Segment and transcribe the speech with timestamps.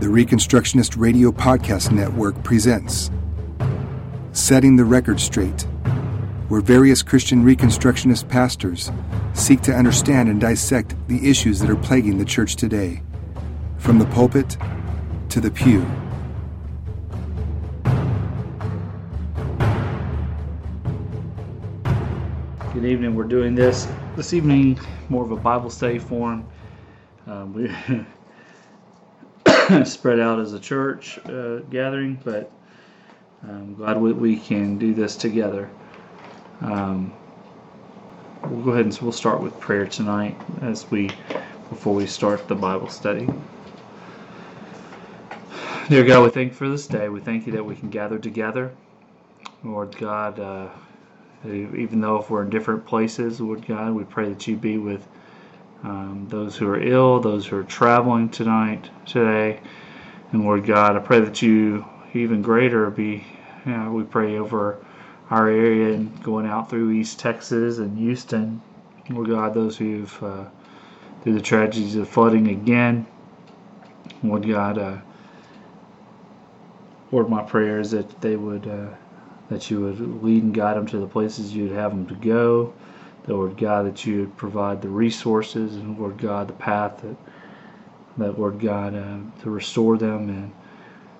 [0.00, 3.10] The Reconstructionist Radio Podcast Network presents
[4.30, 5.62] Setting the Record Straight,
[6.46, 8.92] where various Christian Reconstructionist pastors
[9.34, 13.02] seek to understand and dissect the issues that are plaguing the church today,
[13.78, 14.56] from the pulpit
[15.30, 15.84] to the pew.
[22.72, 23.16] Good evening.
[23.16, 24.78] We're doing this this evening,
[25.08, 26.46] more of a Bible study form.
[27.26, 27.68] Um, we
[29.84, 32.50] spread out as a church uh, gathering, but
[33.42, 35.68] I'm glad we, we can do this together.
[36.62, 37.12] Um,
[38.44, 41.10] we'll go ahead and we'll start with prayer tonight as we
[41.68, 43.28] before we start the Bible study.
[45.88, 47.08] Dear God, we thank you for this day.
[47.08, 48.72] We thank you that we can gather together.
[49.62, 50.68] Lord God, uh,
[51.44, 55.06] even though if we're in different places, Lord God, we pray that you be with
[55.84, 59.60] um, those who are ill, those who are traveling tonight, today.
[60.32, 63.24] And Lord God, I pray that you even greater be,
[63.64, 64.84] you know, we pray over
[65.30, 68.60] our area and going out through East Texas and Houston.
[69.10, 70.44] Lord God, those who've, uh,
[71.22, 73.06] through the tragedies of flooding again.
[74.22, 74.98] Lord God, uh,
[77.12, 78.88] Lord, my prayer is that they would, uh,
[79.48, 82.72] that you would lead and guide them to the places you'd have them to go.
[83.34, 87.16] Lord God, that you would provide the resources and Lord God, the path that,
[88.18, 90.52] that Lord God, uh, to restore them and,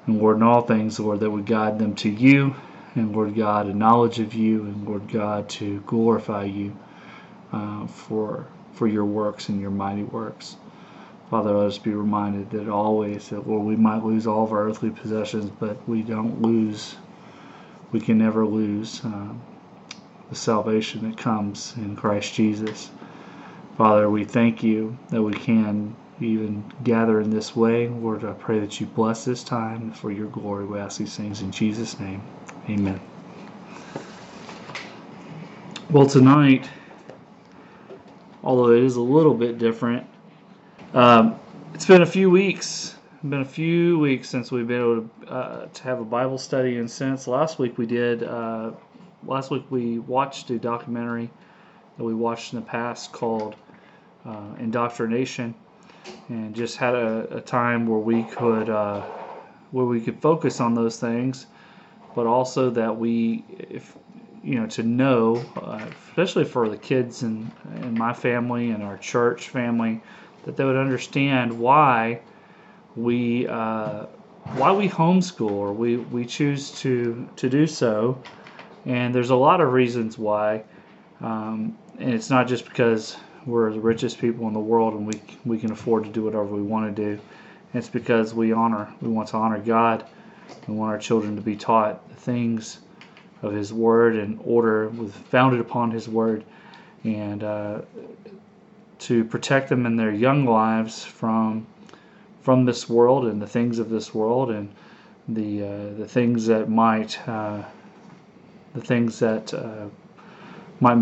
[0.07, 2.55] and Lord, in all things, Lord, that would guide them to you
[2.95, 6.77] and Lord God, a knowledge of you and Lord God, to glorify you
[7.53, 10.57] uh, for for your works and your mighty works.
[11.31, 14.69] Father, let us be reminded that always that Lord, we might lose all of our
[14.69, 16.97] earthly possessions, but we don't lose.
[17.93, 19.05] We can never lose.
[19.05, 19.29] Uh,
[20.31, 22.91] the salvation that comes in Christ Jesus.
[23.77, 27.89] Father, we thank you that we can even gather in this way.
[27.89, 30.67] Lord, I pray that you bless this time for your glory.
[30.67, 32.23] We ask these things in Jesus' name.
[32.69, 33.01] Amen.
[35.91, 36.69] Well, tonight,
[38.43, 40.07] although it is a little bit different,
[40.93, 41.39] um,
[41.73, 42.97] it's been a few weeks.
[43.23, 46.77] Been a few weeks since we've been able to, uh, to have a Bible study,
[46.79, 48.73] and since last week we did uh,
[49.29, 51.31] last week we watched a documentary
[51.97, 53.57] that we watched in the past called
[54.25, 55.55] uh, Indoctrination,
[56.29, 59.03] and just had a, a time where we could uh,
[59.71, 61.47] where we could focus on those things,
[62.15, 63.97] but also that we, if
[64.43, 68.97] you know, to know, uh, especially for the kids in in my family and our
[68.97, 70.01] church family,
[70.45, 72.21] that they would understand why
[72.97, 74.07] we uh,
[74.57, 78.19] why we homeschool or we, we choose to to do so
[78.89, 80.65] and there's a lot of reasons why.
[81.21, 85.21] Um, and it's not just because we're the richest people in the world and we,
[85.45, 87.21] we can afford to do whatever we want to do.
[87.75, 90.07] It's because we honor, we want to honor God.
[90.67, 92.79] We want our children to be taught the things
[93.43, 96.45] of His Word and order was founded upon His Word,
[97.05, 97.83] and uh,
[99.01, 101.67] to protect them in their young lives from
[102.43, 104.71] from this world and the things of this world and
[105.29, 107.63] the uh, the things that might uh,
[108.75, 109.87] the things that uh,
[110.81, 110.97] might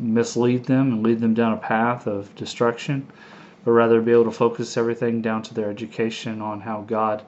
[0.00, 3.06] mislead them and lead them down a path of destruction,
[3.64, 7.22] but rather be able to focus everything down to their education on how God,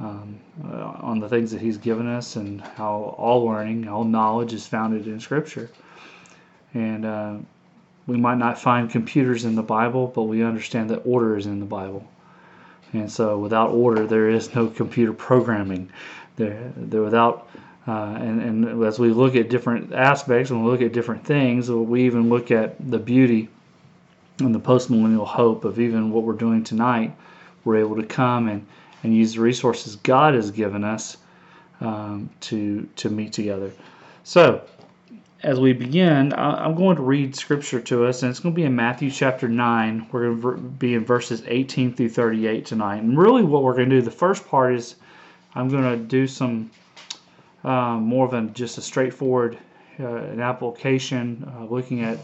[0.00, 4.52] um, uh, on the things that He's given us, and how all learning, all knowledge
[4.52, 5.68] is founded in Scripture.
[6.74, 7.34] And uh,
[8.06, 11.60] we might not find computers in the Bible, but we understand that order is in
[11.60, 12.06] the Bible.
[12.92, 15.90] And so, without order, there is no computer programming.
[16.36, 17.48] There, there without
[17.86, 21.70] uh, and, and as we look at different aspects and we look at different things,
[21.70, 23.48] we even look at the beauty
[24.38, 27.14] and the postmillennial hope of even what we're doing tonight.
[27.64, 28.64] We're able to come and,
[29.02, 31.16] and use the resources God has given us
[31.80, 33.72] um, to, to meet together.
[34.22, 34.62] So,
[35.42, 38.62] as we begin, I'm going to read scripture to us, and it's going to be
[38.62, 40.06] in Matthew chapter 9.
[40.12, 43.02] We're going to be in verses 18 through 38 tonight.
[43.02, 44.94] And really, what we're going to do, the first part is
[45.56, 46.70] I'm going to do some
[47.64, 49.58] um, more than just a straightforward
[50.00, 52.18] uh, an application, uh, looking at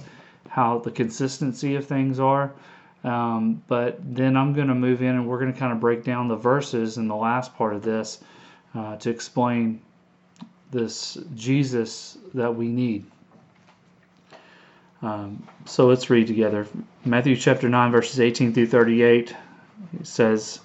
[0.49, 2.53] how the consistency of things are.
[3.05, 6.03] Um, but then I'm going to move in and we're going to kind of break
[6.03, 8.23] down the verses in the last part of this
[8.75, 9.81] uh, to explain
[10.71, 13.05] this Jesus that we need.
[15.01, 16.67] Um, so let's read together.
[17.05, 19.37] Matthew chapter 9, verses 18 through 38
[20.01, 20.61] it says,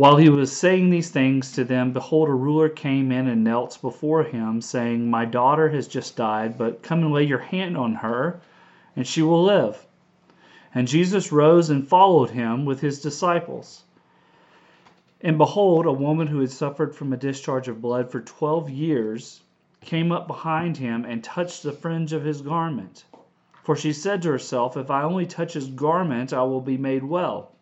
[0.00, 3.78] while he was saying these things to them, behold, a ruler came in and knelt
[3.82, 7.96] before him, saying, My daughter has just died, but come and lay your hand on
[7.96, 8.40] her,
[8.96, 9.86] and she will live.
[10.74, 13.84] And Jesus rose and followed him with his disciples.
[15.20, 19.42] And behold, a woman who had suffered from a discharge of blood for twelve years
[19.82, 23.04] came up behind him and touched the fringe of his garment.
[23.64, 27.04] For she said to herself, If I only touch his garment, I will be made
[27.04, 27.52] well.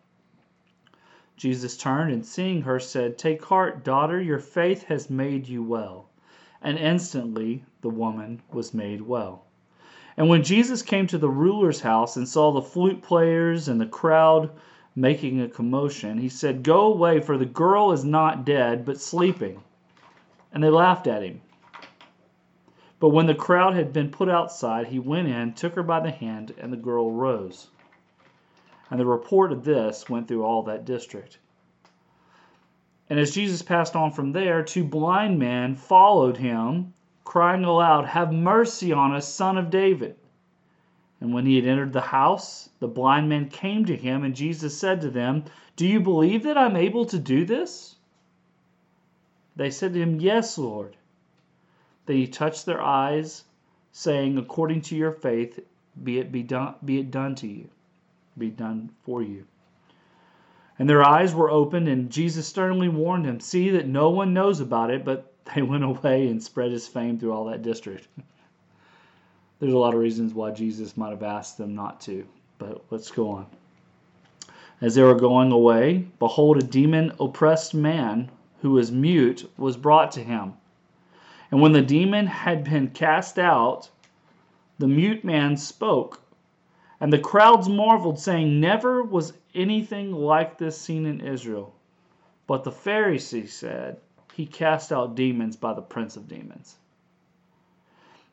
[1.39, 6.09] Jesus turned and seeing her said, Take heart, daughter, your faith has made you well.
[6.61, 9.45] And instantly the woman was made well.
[10.17, 13.85] And when Jesus came to the ruler's house and saw the flute players and the
[13.85, 14.51] crowd
[14.97, 19.63] making a commotion, he said, Go away, for the girl is not dead, but sleeping.
[20.51, 21.39] And they laughed at him.
[22.99, 26.11] But when the crowd had been put outside, he went in, took her by the
[26.11, 27.69] hand, and the girl rose.
[28.91, 31.37] And the report of this went through all that district.
[33.07, 36.93] And as Jesus passed on from there, two blind men followed him,
[37.23, 40.15] crying aloud, Have mercy on us, son of David.
[41.21, 44.77] And when he had entered the house, the blind men came to him, and Jesus
[44.77, 45.43] said to them,
[45.75, 47.95] Do you believe that I'm able to do this?
[49.55, 50.95] They said to him, Yes, Lord.
[52.05, 53.43] Then he touched their eyes,
[53.91, 55.59] saying, According to your faith,
[56.03, 57.69] be it, be done, be it done to you
[58.39, 59.45] be done for you.
[60.79, 64.61] And their eyes were opened, and Jesus sternly warned them, See that no one knows
[64.61, 68.07] about it, but they went away and spread his fame through all that district.
[69.59, 72.25] There's a lot of reasons why Jesus might have asked them not to,
[72.57, 73.45] but let's go on.
[74.79, 78.31] As they were going away, behold, a demon oppressed man
[78.61, 80.53] who was mute was brought to him.
[81.51, 83.89] And when the demon had been cast out,
[84.77, 86.21] the mute man spoke
[87.01, 91.73] and the crowds marveled, saying, Never was anything like this seen in Israel.
[92.45, 94.01] But the Pharisees said,
[94.33, 96.75] He cast out demons by the prince of demons.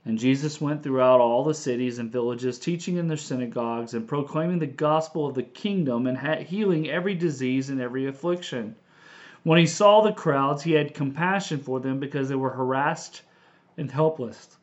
[0.04, 4.58] And Jesus went throughout all the cities and villages, teaching in their synagogues and proclaiming
[4.58, 8.74] the gospel of the kingdom and healing every disease and every affliction.
[9.44, 13.22] When he saw the crowds, he had compassion for them because they were harassed
[13.76, 14.56] and helpless,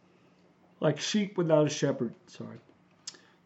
[0.82, 2.14] like sheep without a shepherd.
[2.28, 2.58] Sorry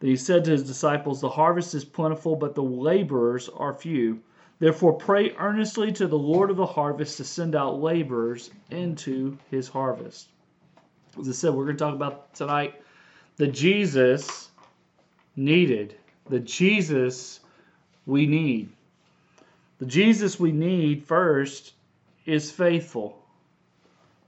[0.01, 4.21] he said to his disciples, The harvest is plentiful, but the laborers are few.
[4.59, 9.67] Therefore, pray earnestly to the Lord of the harvest to send out laborers into his
[9.67, 10.29] harvest.
[11.19, 12.81] As I said, we're going to talk about tonight
[13.37, 14.49] the Jesus
[15.35, 15.95] needed,
[16.27, 17.39] the Jesus
[18.05, 18.69] we need.
[19.79, 21.73] The Jesus we need first
[22.25, 23.23] is faithful.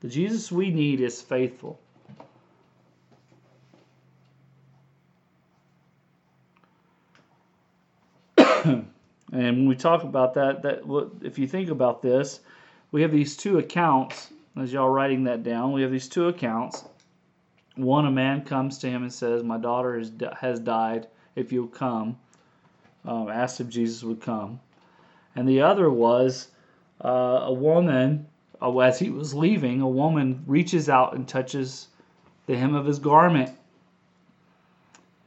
[0.02, 1.80] The Jesus we need is faithful.
[8.66, 8.88] and
[9.44, 10.82] when we talk about that, that
[11.22, 12.40] if you think about this,
[12.92, 14.32] we have these two accounts.
[14.58, 16.84] As y'all writing that down, we have these two accounts.
[17.76, 21.08] One, a man comes to him and says, "My daughter has has died.
[21.36, 22.18] If you'll come,"
[23.06, 24.60] um, asked if Jesus would come.
[25.36, 26.50] And the other was
[27.04, 28.28] uh, a woman.
[28.62, 31.88] Uh, as he was leaving, a woman reaches out and touches
[32.48, 33.52] the hem of his garment,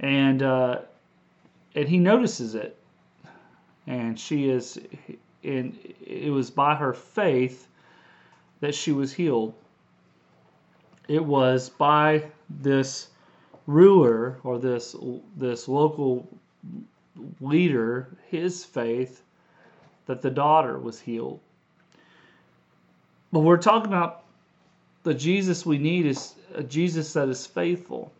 [0.00, 0.80] and uh,
[1.74, 2.76] and he notices it
[3.86, 4.78] and she is
[5.42, 5.76] in
[6.06, 7.68] it was by her faith
[8.60, 9.54] that she was healed.
[11.08, 13.08] It was by this
[13.66, 14.94] ruler or this
[15.36, 16.28] this local
[17.40, 19.22] leader his faith
[20.06, 21.40] that the daughter was healed.
[23.32, 24.24] But we're talking about
[25.02, 28.12] the Jesus we need is a Jesus that is faithful.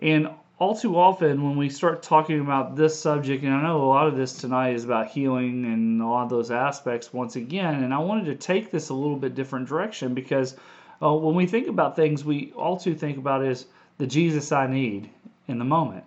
[0.00, 3.86] And all too often when we start talking about this subject, and I know a
[3.86, 7.84] lot of this tonight is about healing and a lot of those aspects once again,
[7.84, 10.56] and I wanted to take this a little bit different direction because
[11.00, 13.66] uh, when we think about things, we all too think about is
[13.98, 15.08] the Jesus I need
[15.46, 16.04] in the moment.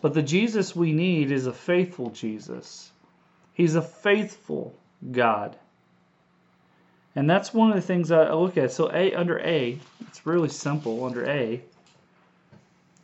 [0.00, 2.90] But the Jesus we need is a faithful Jesus.
[3.52, 4.74] He's a faithful
[5.12, 5.56] God.
[7.14, 8.72] And that's one of the things I look at.
[8.72, 11.62] So A under A, it's really simple under A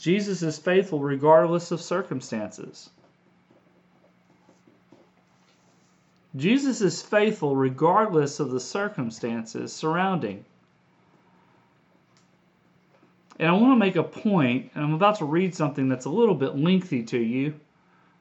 [0.02, 2.90] Jesus is faithful regardless of circumstances.
[6.34, 10.44] Jesus is faithful regardless of the circumstances surrounding.
[13.38, 16.10] And I want to make a point, and I'm about to read something that's a
[16.10, 17.54] little bit lengthy to you,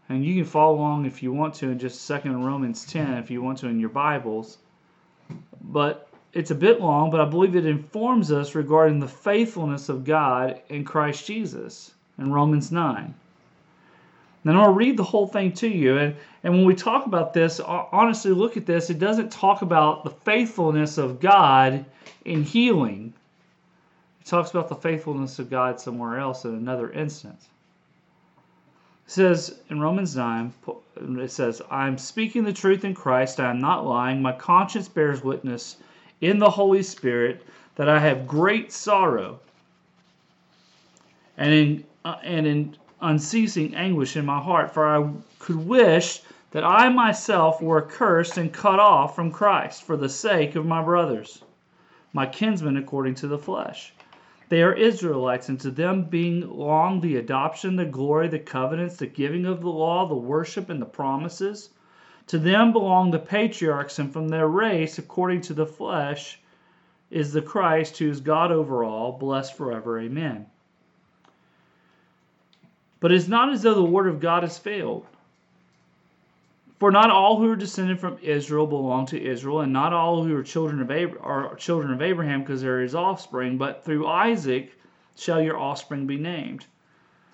[0.08, 2.86] and you can follow along if you want to in just a second in Romans
[2.86, 4.60] 10 if you want to in your Bibles.
[5.60, 10.06] But it's a bit long, but I believe it informs us regarding the faithfulness of
[10.06, 13.14] God in Christ Jesus in Romans 9.
[14.44, 15.98] Then I'll read the whole thing to you.
[15.98, 18.90] And, and when we talk about this, honestly, look at this.
[18.90, 21.86] It doesn't talk about the faithfulness of God
[22.26, 23.14] in healing,
[24.22, 27.48] it talks about the faithfulness of God somewhere else in another instance.
[29.08, 30.54] It says in Romans 9,
[31.18, 33.40] it says, I'm speaking the truth in Christ.
[33.40, 34.22] I am not lying.
[34.22, 35.78] My conscience bears witness
[36.22, 39.40] in the Holy Spirit that I have great sorrow
[41.38, 46.64] and in, uh, and in unceasing anguish in my heart, for I could wish that
[46.64, 51.44] I myself were accursed and cut off from Christ for the sake of my brothers,
[52.14, 53.94] my kinsmen according to the flesh
[54.52, 59.46] they are Israelites, and to them belong the adoption, the glory, the covenants, the giving
[59.46, 61.70] of the law, the worship, and the promises.
[62.32, 66.40] To them belong the patriarchs, and from their race, according to the flesh,
[67.10, 70.00] is the Christ, who is God over all, blessed forever.
[70.00, 70.46] Amen.
[73.02, 75.06] But it is not as though the word of God has failed.
[76.80, 80.34] For not all who are descended from Israel belong to Israel, and not all who
[80.38, 84.72] are children of Ab- are children of Abraham because they're his offspring, but through Isaac
[85.18, 86.66] shall your offspring be named.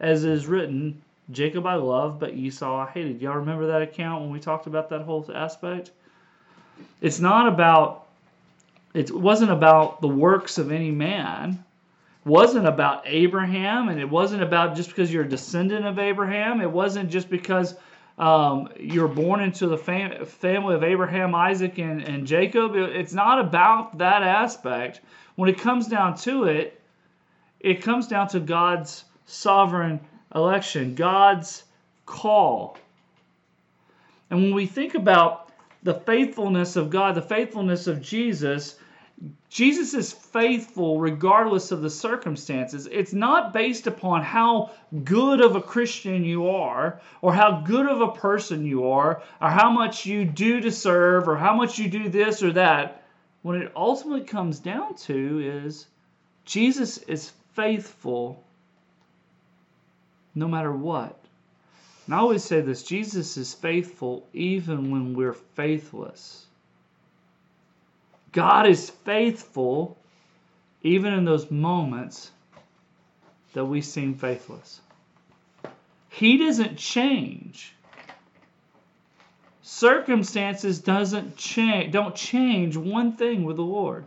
[0.00, 3.20] As is written, Jacob I loved, but Esau I hated.
[3.20, 5.90] Y'all remember that account when we talked about that whole aspect?
[7.00, 8.06] It's not about,
[8.94, 11.64] it wasn't about the works of any man
[12.26, 16.60] wasn't about Abraham, and it wasn't about just because you're a descendant of Abraham.
[16.60, 17.76] It wasn't just because
[18.18, 22.74] um, you're born into the fam- family of Abraham, Isaac, and, and Jacob.
[22.74, 25.00] It's not about that aspect.
[25.36, 26.80] When it comes down to it,
[27.60, 30.00] it comes down to God's sovereign
[30.34, 31.64] election, God's
[32.06, 32.78] call.
[34.30, 35.52] And when we think about
[35.82, 38.76] the faithfulness of God, the faithfulness of Jesus,
[39.48, 42.88] Jesus is faithful regardless of the circumstances.
[42.90, 44.72] It's not based upon how
[45.04, 49.50] good of a Christian you are, or how good of a person you are, or
[49.50, 53.04] how much you do to serve, or how much you do this or that.
[53.42, 55.86] What it ultimately comes down to is
[56.44, 58.44] Jesus is faithful
[60.36, 61.18] no matter what.
[62.06, 66.46] And I always say this Jesus is faithful even when we're faithless.
[68.30, 69.96] God is faithful
[70.82, 72.30] even in those moments
[73.54, 74.80] that we seem faithless.
[76.10, 77.72] He doesn't change.
[79.62, 84.06] Circumstances doesn't change don't change one thing with the Lord.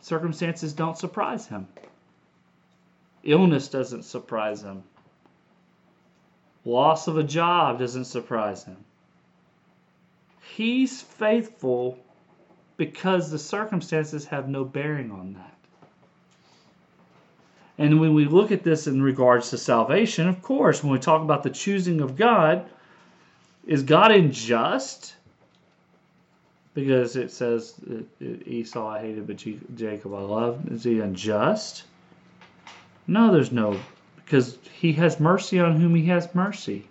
[0.00, 1.66] Circumstances don't surprise him.
[3.28, 4.82] Illness doesn't surprise him.
[6.64, 8.78] Loss of a job doesn't surprise him.
[10.56, 11.98] He's faithful
[12.78, 15.54] because the circumstances have no bearing on that.
[17.76, 21.20] And when we look at this in regards to salvation, of course, when we talk
[21.20, 22.66] about the choosing of God,
[23.66, 25.14] is God unjust?
[26.72, 27.74] Because it says
[28.20, 29.36] Esau I hated, but
[29.76, 30.72] Jacob I loved.
[30.72, 31.84] Is he unjust?
[33.08, 33.80] No, there's no,
[34.16, 36.86] because he has mercy on whom he has mercy.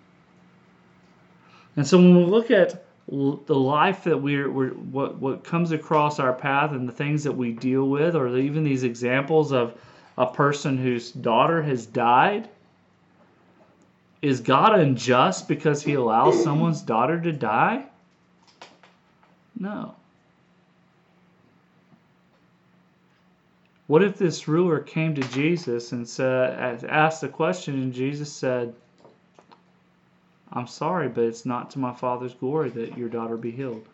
[1.76, 6.18] And so when we look at the life that we're, we're, what what comes across
[6.18, 9.80] our path and the things that we deal with or even these examples of
[10.18, 12.48] a person whose daughter has died
[14.20, 17.86] is god unjust because he allows someone's daughter to die
[19.58, 19.94] no
[23.88, 28.72] what if this ruler came to jesus and said asked the question and jesus said
[30.52, 33.86] I'm sorry, but it's not to my Father's glory that your daughter be healed.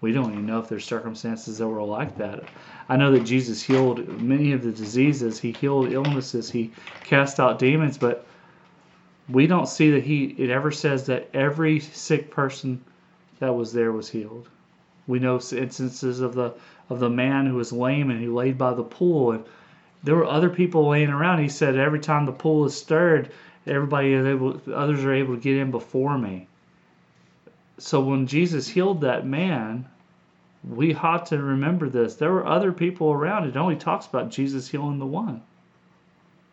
[0.00, 2.44] We don't even know if there's circumstances that were like that.
[2.88, 6.70] I know that Jesus healed many of the diseases, he healed illnesses, he
[7.04, 8.26] cast out demons, but
[9.28, 12.82] we don't see that he it ever says that every sick person
[13.40, 14.48] that was there was healed.
[15.08, 16.54] We know instances of the
[16.88, 19.44] of the man who was lame and he laid by the pool and
[20.02, 21.40] there were other people laying around.
[21.40, 23.30] He said every time the pool is stirred,
[23.66, 26.46] everybody is able, others are able to get in before me.
[27.78, 29.86] So when Jesus healed that man,
[30.68, 32.14] we ought to remember this.
[32.14, 33.48] There were other people around.
[33.48, 35.42] It only talks about Jesus healing the one,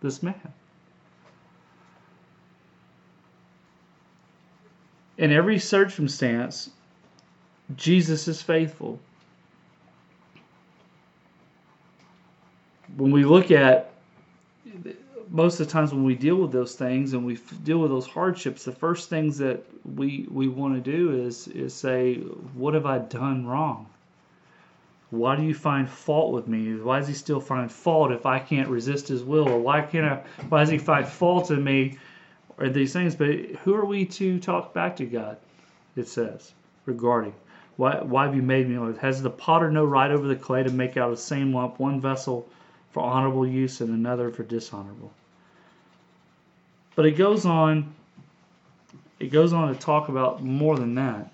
[0.02, 0.54] this man.
[5.18, 6.70] In every circumstance,
[7.76, 9.00] Jesus is faithful.
[12.96, 13.92] When we look at
[15.30, 18.06] most of the times when we deal with those things and we deal with those
[18.06, 22.16] hardships, the first things that we we want to do is is say,
[22.54, 23.88] "What have I done wrong?
[25.10, 26.76] Why do you find fault with me?
[26.76, 29.50] Why does he still find fault if I can't resist his will?
[29.50, 30.24] Or why can't I?
[30.50, 31.98] Why does he find fault in me?
[32.58, 33.16] Or these things?
[33.16, 33.30] But
[33.64, 35.38] who are we to talk back to God?
[35.96, 36.54] It says
[36.86, 37.34] regarding
[37.78, 38.96] why why have you made me?
[39.00, 41.80] Has the potter no right over the clay to make out of the same lump
[41.80, 42.48] one vessel
[42.92, 45.12] for honorable use and another for dishonorable?
[46.96, 47.94] But it goes on.
[49.20, 51.32] It goes on to talk about more than that.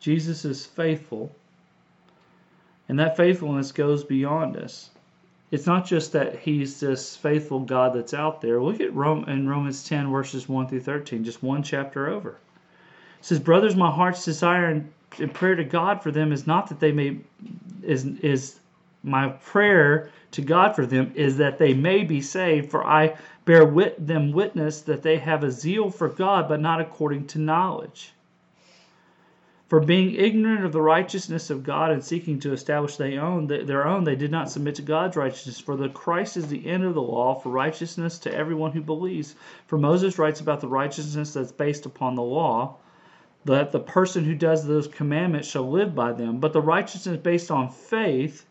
[0.00, 1.34] Jesus is faithful,
[2.88, 4.90] and that faithfulness goes beyond us.
[5.52, 8.60] It's not just that he's this faithful God that's out there.
[8.60, 12.38] Look at Rome in Romans 10 verses 1 through 13, just one chapter over.
[13.22, 16.80] Says, "Brothers, my heart's desire and, and prayer to God for them is not that
[16.80, 17.18] they may
[17.82, 18.58] is is
[19.02, 23.64] my prayer to God for them is that they may be saved, for I bear
[23.64, 28.12] wit- them witness that they have a zeal for God, but not according to knowledge.
[29.68, 33.86] For being ignorant of the righteousness of God and seeking to establish their own, their
[33.86, 35.60] own, they did not submit to God's righteousness.
[35.60, 39.34] For the Christ is the end of the law for righteousness to everyone who believes.
[39.66, 42.76] For Moses writes about the righteousness that's based upon the law,
[43.44, 46.38] that the person who does those commandments shall live by them.
[46.38, 48.46] But the righteousness based on faith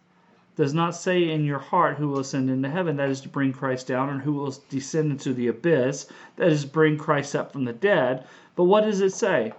[0.58, 3.54] does not say in your heart who will ascend into heaven, that is to bring
[3.54, 7.64] Christ down, and who will descend into the abyss, that is bring Christ up from
[7.64, 8.26] the dead.
[8.56, 9.54] But what does it say?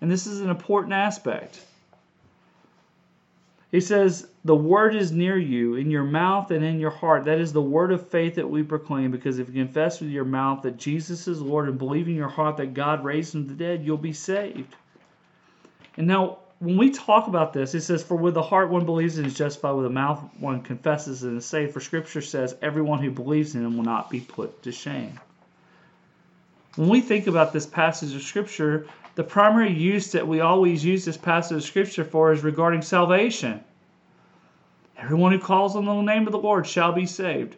[0.00, 1.60] And this is an important aspect.
[3.72, 7.24] He says, The word is near you, in your mouth and in your heart.
[7.24, 10.24] That is the word of faith that we proclaim, because if you confess with your
[10.24, 13.56] mouth that Jesus is Lord and believe in your heart that God raised him from
[13.56, 14.76] the dead, you'll be saved.
[15.96, 19.18] And now, when we talk about this, it says, For with the heart one believes
[19.18, 21.72] and is justified, with the mouth one confesses and is saved.
[21.72, 25.18] For Scripture says, Everyone who believes in him will not be put to shame.
[26.76, 28.86] When we think about this passage of Scripture,
[29.16, 33.64] the primary use that we always use this passage of Scripture for is regarding salvation.
[34.98, 37.56] Everyone who calls on the name of the Lord shall be saved.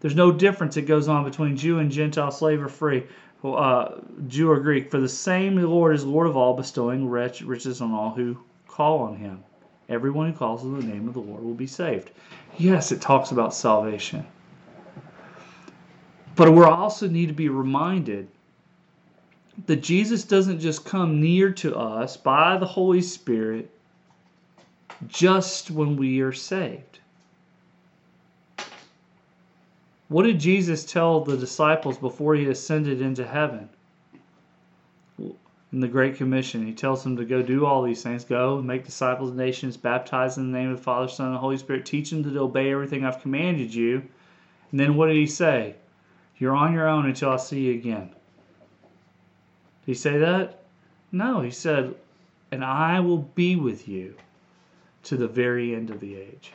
[0.00, 3.04] There's no difference that goes on between Jew and Gentile, slave or free
[3.44, 7.80] uh, Jew or Greek, for the same Lord is Lord of all, bestowing rich, riches
[7.80, 9.44] on all who call on him.
[9.88, 12.10] Everyone who calls on the name of the Lord will be saved.
[12.58, 14.26] Yes, it talks about salvation.
[16.36, 18.28] But we also need to be reminded
[19.66, 23.70] that Jesus doesn't just come near to us by the Holy Spirit
[25.06, 26.98] just when we are saved.
[30.08, 33.68] What did Jesus tell the disciples before he ascended into heaven?
[35.70, 38.86] In the Great Commission, he tells them to go do all these things go, make
[38.86, 41.84] disciples of nations, baptize in the name of the Father, Son, and the Holy Spirit,
[41.84, 44.02] teach them to obey everything I've commanded you.
[44.70, 45.74] And then what did he say?
[46.38, 48.08] You're on your own until I see you again.
[49.84, 50.62] Did he say that?
[51.12, 51.94] No, he said,
[52.50, 54.14] and I will be with you
[55.08, 56.52] to the very end of the age.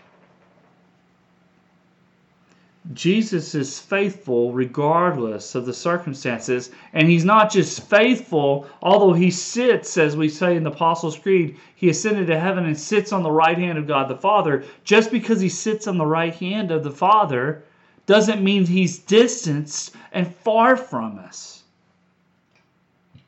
[2.93, 6.69] Jesus is faithful regardless of the circumstances.
[6.91, 11.57] And he's not just faithful, although he sits, as we say in the Apostles' Creed,
[11.75, 14.65] he ascended to heaven and sits on the right hand of God the Father.
[14.83, 17.63] Just because he sits on the right hand of the Father
[18.05, 21.63] doesn't mean he's distanced and far from us.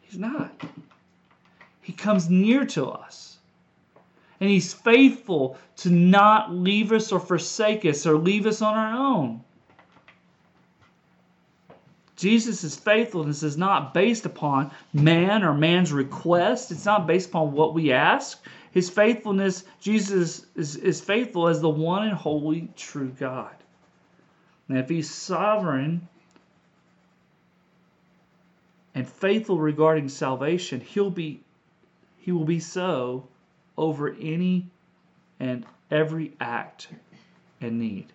[0.01, 0.51] He's not.
[1.81, 3.34] He comes near to us.
[4.39, 8.93] And he's faithful to not leave us or forsake us or leave us on our
[8.93, 9.41] own.
[12.15, 16.71] Jesus' faithfulness is not based upon man or man's request.
[16.71, 18.41] It's not based upon what we ask.
[18.71, 23.55] His faithfulness, Jesus is, is faithful as the one and holy true God.
[24.67, 26.07] And if he's sovereign
[28.93, 31.41] and faithful regarding salvation, he'll be
[32.19, 33.27] he will be so
[33.77, 34.67] over any
[35.39, 36.87] and every act
[37.61, 38.07] and need.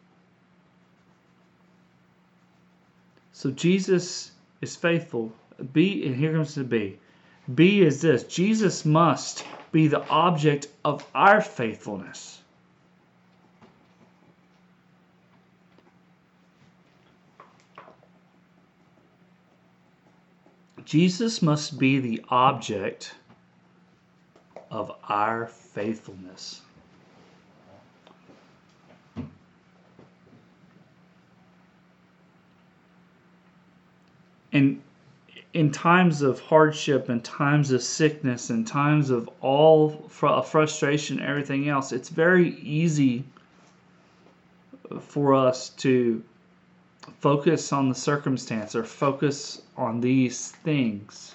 [3.32, 5.32] So Jesus is faithful.
[5.72, 6.98] B, and here comes the B.
[7.54, 12.40] B is this Jesus must be the object of our faithfulness.
[20.84, 23.14] Jesus must be the object
[24.70, 26.62] of our faithfulness.
[34.52, 34.82] And
[35.52, 41.68] in times of hardship and times of sickness and times of all fr- frustration everything
[41.68, 43.24] else, it's very easy
[45.00, 46.22] for us to
[47.20, 51.34] focus on the circumstance or focus on these things.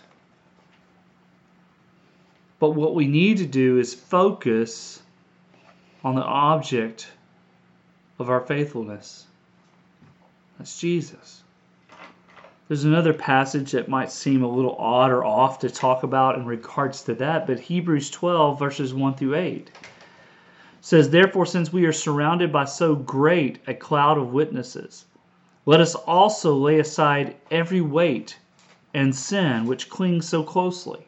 [2.59, 5.01] But what we need to do is focus
[6.03, 7.11] on the object
[8.19, 9.27] of our faithfulness.
[10.57, 11.43] That's Jesus.
[12.67, 16.45] There's another passage that might seem a little odd or off to talk about in
[16.45, 19.71] regards to that, but Hebrews 12, verses 1 through 8
[20.81, 25.05] says, Therefore, since we are surrounded by so great a cloud of witnesses,
[25.65, 28.37] let us also lay aside every weight
[28.93, 31.07] and sin which clings so closely,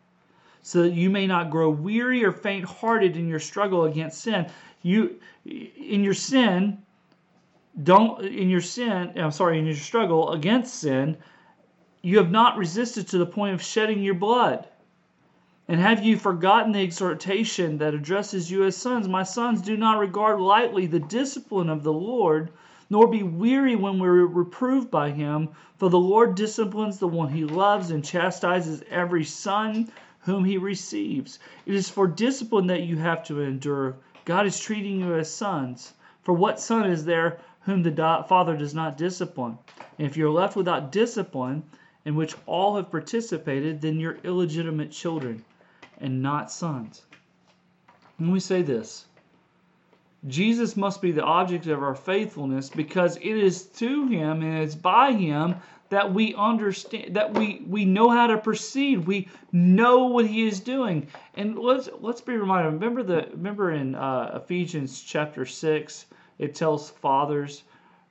[0.61, 4.47] so that you may not grow weary or faint hearted in your struggle against sin.
[4.81, 6.79] You in your sin,
[7.83, 11.15] don't in your sin i'm sorry in your struggle against sin
[12.01, 14.67] you have not resisted to the point of shedding your blood.
[15.67, 19.07] And have you forgotten the exhortation that addresses you as sons?
[19.07, 22.51] My sons do not regard lightly the discipline of the lord
[22.89, 25.49] nor be weary when we're reproved by him.
[25.77, 29.89] For the lord disciplines the one he loves and chastises every son
[30.21, 34.99] whom he receives it is for discipline that you have to endure god is treating
[34.99, 39.57] you as sons for what son is there whom the Father does not discipline.
[39.97, 41.63] And if you're left without discipline,
[42.05, 45.45] in which all have participated, then you're illegitimate children
[45.99, 47.03] and not sons.
[48.17, 49.05] When we say this,
[50.27, 54.75] Jesus must be the object of our faithfulness because it is to him and it's
[54.75, 55.55] by him
[55.91, 60.59] that we understand that we we know how to proceed we know what he is
[60.59, 66.05] doing and let's let's be reminded remember the remember in uh, ephesians chapter 6
[66.41, 67.61] it tells fathers,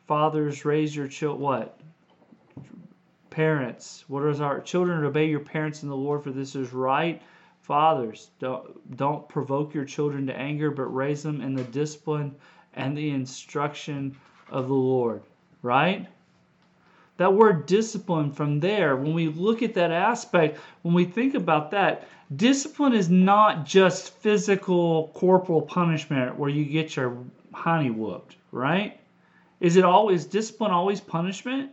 [0.06, 1.42] fathers raise your children.
[1.42, 1.80] What?
[3.28, 5.04] Parents, what is our children?
[5.04, 7.20] Obey your parents in the Lord, for this is right.
[7.60, 12.36] Fathers, don't don't provoke your children to anger, but raise them in the discipline
[12.74, 14.16] and the instruction
[14.48, 15.22] of the Lord.
[15.62, 16.06] Right?
[17.20, 21.70] That word discipline from there, when we look at that aspect, when we think about
[21.72, 27.18] that, discipline is not just physical corporal punishment where you get your
[27.52, 28.98] honey whooped, right?
[29.60, 31.72] Is it always discipline always punishment?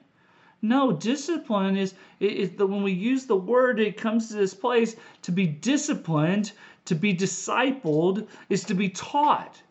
[0.61, 4.97] No, discipline is, is the, when we use the word, it comes to this place
[5.21, 6.51] to be disciplined,
[6.83, 9.61] to be discipled, is to be taught.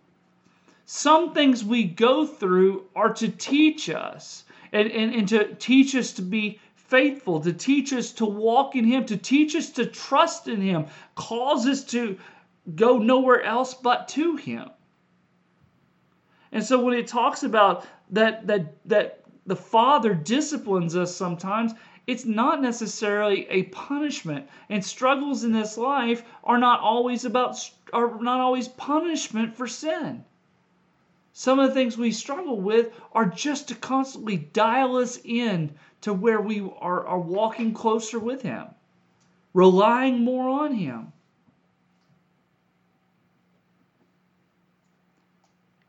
[0.87, 6.13] Some things we go through are to teach us and, and, and to teach us
[6.13, 10.49] to be faithful, to teach us to walk in Him, to teach us to trust
[10.49, 12.19] in Him, calls us to
[12.75, 14.71] go nowhere else but to Him.
[16.53, 21.73] And so when it talks about that that that the Father disciplines us sometimes,
[22.07, 24.49] it's not necessarily a punishment.
[24.69, 27.59] And struggles in this life are not always about
[27.93, 30.25] are not always punishment for sin.
[31.39, 36.15] Some of the things we struggle with are just to constantly dial us in to
[36.15, 38.69] where we are, are walking closer with Him,
[39.53, 41.13] relying more on Him.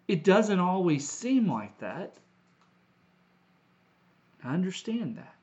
[0.10, 2.16] It doesn't always seem like that.
[4.44, 5.36] I understand that.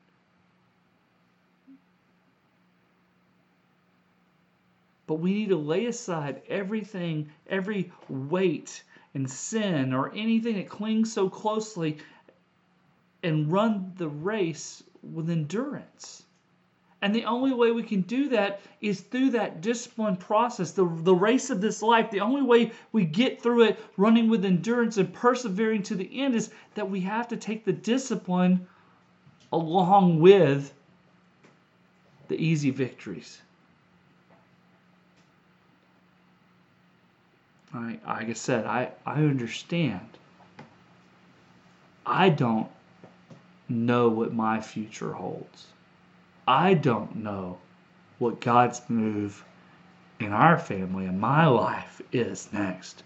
[5.07, 8.83] But we need to lay aside everything, every weight
[9.15, 11.97] and sin or anything that clings so closely
[13.23, 16.23] and run the race with endurance.
[17.01, 21.15] And the only way we can do that is through that discipline process, the, the
[21.15, 22.09] race of this life.
[22.11, 26.35] The only way we get through it running with endurance and persevering to the end
[26.35, 28.67] is that we have to take the discipline
[29.51, 30.73] along with
[32.27, 33.39] the easy victories.
[37.75, 40.17] I, like I said, I, I understand.
[42.05, 42.69] I don't
[43.67, 45.67] know what my future holds.
[46.47, 47.57] I don't know
[48.19, 49.43] what God's move
[50.19, 53.03] in our family and my life is next.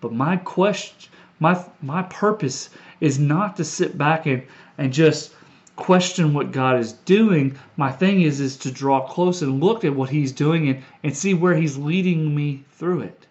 [0.00, 4.42] But my question, my my purpose is not to sit back and,
[4.78, 5.32] and just
[5.76, 7.58] question what God is doing.
[7.76, 11.16] My thing is is to draw close and look at what He's doing and, and
[11.16, 13.26] see where He's leading me through it.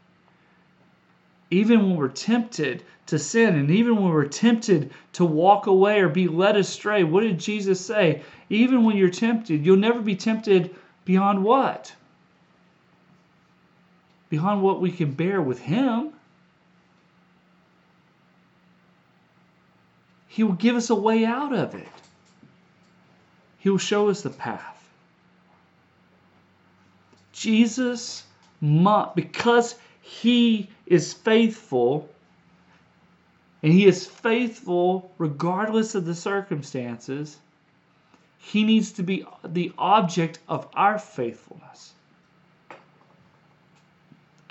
[1.49, 3.55] Even when we're tempted to sin.
[3.55, 7.83] And even when we're tempted to walk away or be led astray, what did Jesus
[7.83, 8.23] say?
[8.49, 10.75] Even when you're tempted, you'll never be tempted
[11.05, 11.93] beyond what?
[14.29, 16.13] Beyond what we can bear with Him.
[20.27, 21.87] He will give us a way out of it.
[23.63, 24.89] He will show us the path.
[27.31, 28.25] Jesus,
[29.15, 32.09] because He is faithful,
[33.63, 37.37] and He is faithful regardless of the circumstances,
[38.37, 41.93] He needs to be the object of our faithfulness.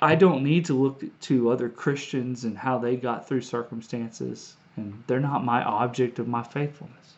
[0.01, 5.03] I don't need to look to other Christians and how they got through circumstances, and
[5.05, 7.13] they're not my object of my faithfulness.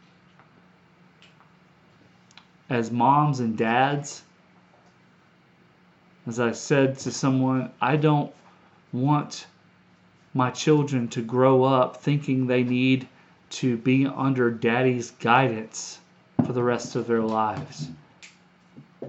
[2.70, 4.24] As moms and dads,
[6.26, 8.34] as I said to someone, I don't
[8.92, 9.48] want
[10.34, 13.08] my children to grow up thinking they need
[13.52, 16.00] to be under daddy's guidance
[16.46, 17.90] for the rest of their lives.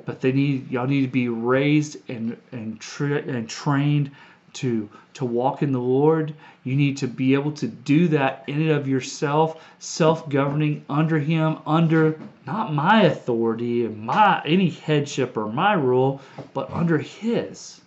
[0.04, 4.10] But they need y'all need to be raised and and, tra- and trained
[4.56, 6.34] to to walk in the Lord.
[6.64, 11.58] You need to be able to do that in and of yourself, self-governing under him,
[11.66, 16.20] under not my authority and my any headship or my rule,
[16.52, 17.80] but under his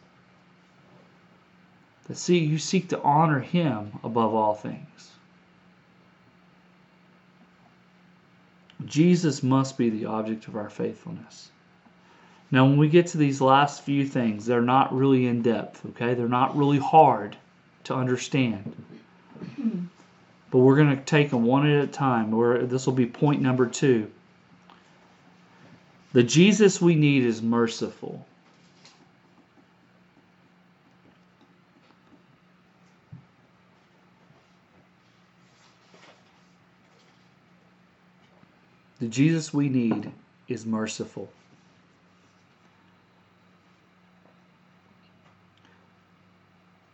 [2.07, 5.11] that see you seek to honor him above all things.
[8.85, 11.51] Jesus must be the object of our faithfulness.
[12.51, 16.15] Now, when we get to these last few things, they're not really in depth, okay?
[16.15, 17.37] They're not really hard
[17.83, 18.75] to understand.
[20.51, 22.31] But we're going to take them one at a time.
[22.31, 24.09] Where this will be point number two.
[26.11, 28.25] The Jesus we need is merciful.
[38.99, 40.11] The Jesus we need
[40.47, 41.29] is merciful.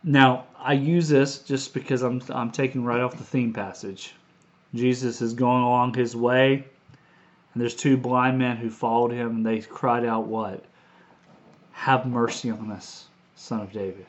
[0.07, 4.13] Now, I use this just because I'm, I'm taking right off the theme passage.
[4.75, 6.63] Jesus is going along his way,
[7.53, 10.63] and there's two blind men who followed him, and they cried out, What?
[11.71, 14.05] Have mercy on us, son of David.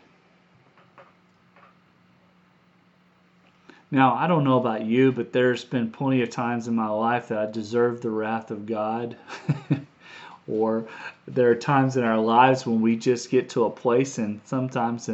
[3.90, 7.28] Now, I don't know about you, but there's been plenty of times in my life
[7.28, 9.16] that I deserve the wrath of God.
[10.48, 10.87] or
[11.26, 15.09] there are times in our lives when we just get to a place, and sometimes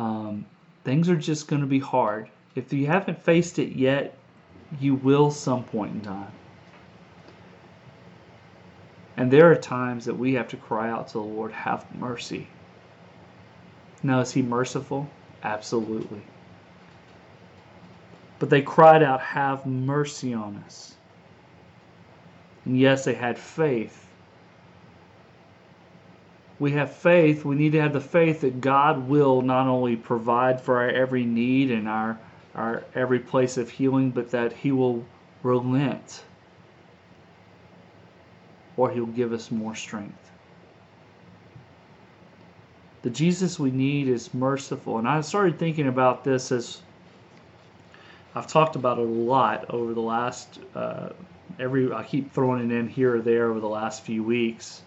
[0.00, 0.46] um,
[0.82, 2.30] things are just going to be hard.
[2.54, 4.16] If you haven't faced it yet,
[4.80, 6.32] you will some point in time.
[9.18, 12.46] And there are times that we have to cry out to the Lord, have mercy.
[14.02, 15.06] Now, is He merciful?
[15.42, 16.22] Absolutely.
[18.38, 20.94] But they cried out, Have mercy on us.
[22.64, 24.06] And yes, they had faith.
[26.60, 27.44] We have faith.
[27.44, 31.24] We need to have the faith that God will not only provide for our every
[31.24, 32.18] need and our,
[32.54, 35.04] our every place of healing, but that He will
[35.42, 36.22] relent
[38.76, 40.30] or He'll give us more strength.
[43.02, 44.98] The Jesus we need is merciful.
[44.98, 46.82] And I started thinking about this as
[48.34, 51.08] I've talked about it a lot over the last uh,
[51.58, 51.90] every.
[51.90, 54.82] I keep throwing it in here or there over the last few weeks.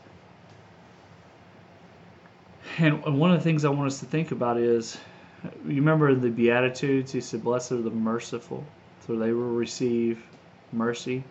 [2.80, 4.98] And one of the things I want us to think about is,
[5.44, 7.12] you remember the Beatitudes?
[7.12, 8.64] He said, "Blessed are the merciful,
[9.02, 10.24] for they will receive
[10.72, 11.24] mercy."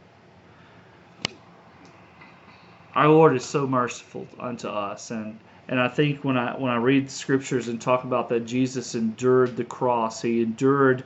[2.94, 6.76] Our Lord is so merciful unto us, and and I think when I when I
[6.76, 11.02] read the scriptures and talk about that Jesus endured the cross, he endured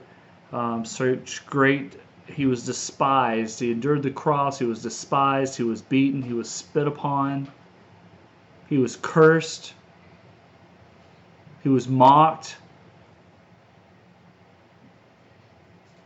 [0.53, 1.99] um, such great.
[2.27, 3.61] He was despised.
[3.61, 4.59] He endured the cross.
[4.59, 5.57] He was despised.
[5.57, 6.20] He was beaten.
[6.20, 7.49] He was spit upon.
[8.68, 9.72] He was cursed.
[11.66, 12.59] He was mocked.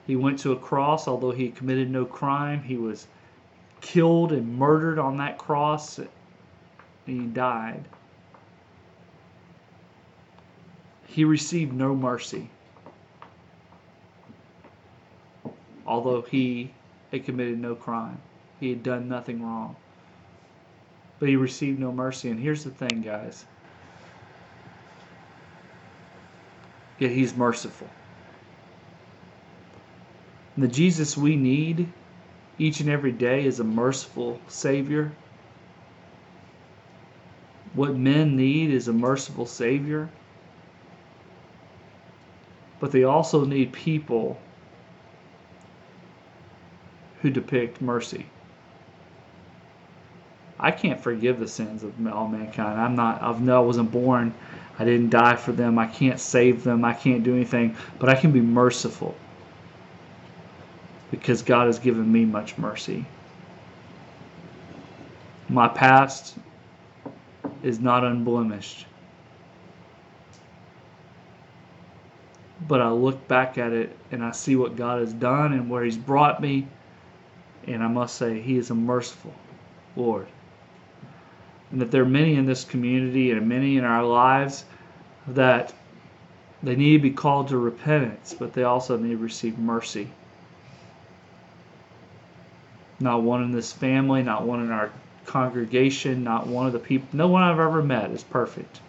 [0.07, 2.62] He went to a cross, although he committed no crime.
[2.62, 3.07] He was
[3.83, 6.09] killed and murdered on that cross, and
[7.05, 7.85] he died.
[11.09, 12.49] He received no mercy.
[15.87, 16.70] although he
[17.12, 18.16] had committed no crime.
[18.61, 19.77] He had done nothing wrong.
[21.18, 22.31] But he received no mercy.
[22.31, 23.44] And here's the thing, guys.
[27.01, 27.89] Yet he's merciful.
[30.55, 31.89] And the Jesus we need
[32.59, 35.11] each and every day is a merciful Savior.
[37.75, 40.11] What men need is a merciful Savior.
[42.81, 44.41] but they also need people
[47.21, 48.27] who depict mercy.
[50.62, 52.79] I can't forgive the sins of all mankind.
[52.79, 53.23] I'm not.
[53.23, 53.62] I've no.
[53.62, 54.35] I wasn't born.
[54.79, 55.79] I didn't die for them.
[55.79, 56.85] I can't save them.
[56.85, 57.77] I can't do anything.
[57.99, 59.14] But I can be merciful
[61.11, 63.07] because God has given me much mercy.
[65.49, 66.37] My past
[67.62, 68.87] is not unblemished.
[72.68, 75.85] But I look back at it and I see what God has done and where
[75.85, 76.68] He's brought me.
[77.66, 79.33] And I must say, He is a merciful
[79.96, 80.27] Lord.
[81.70, 84.64] And that there are many in this community and many in our lives
[85.28, 85.72] that
[86.62, 90.09] they need to be called to repentance, but they also need to receive mercy.
[92.98, 94.90] Not one in this family, not one in our
[95.24, 98.80] congregation, not one of the people, no one I've ever met is perfect.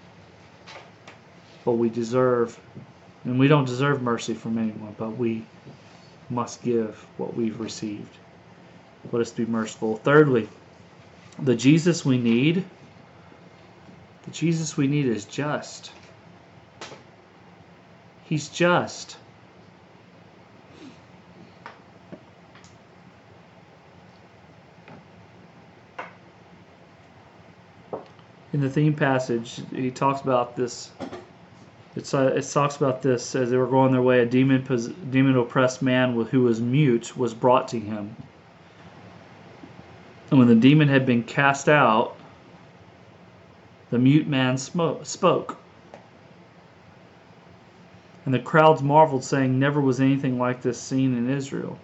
[1.64, 2.60] But we deserve,
[3.24, 5.46] and we don't deserve mercy from anyone, but we
[6.30, 8.18] must give what we've received.
[9.12, 9.98] Let us be merciful.
[9.98, 10.50] Thirdly,
[11.42, 12.64] the Jesus we need,
[14.24, 15.92] the Jesus we need is just.
[18.24, 19.18] He's just.
[28.54, 30.92] in the theme passage, he talks about this.
[31.96, 34.22] It's, uh, it talks about this as they were going their way.
[34.22, 34.64] A demon
[35.10, 38.16] demon oppressed man who was mute was brought to him.
[40.32, 42.16] And when the demon had been cast out,
[43.90, 45.58] the mute man spoke.
[48.26, 51.78] And the crowds marveled, saying, Never was anything like this seen in Israel.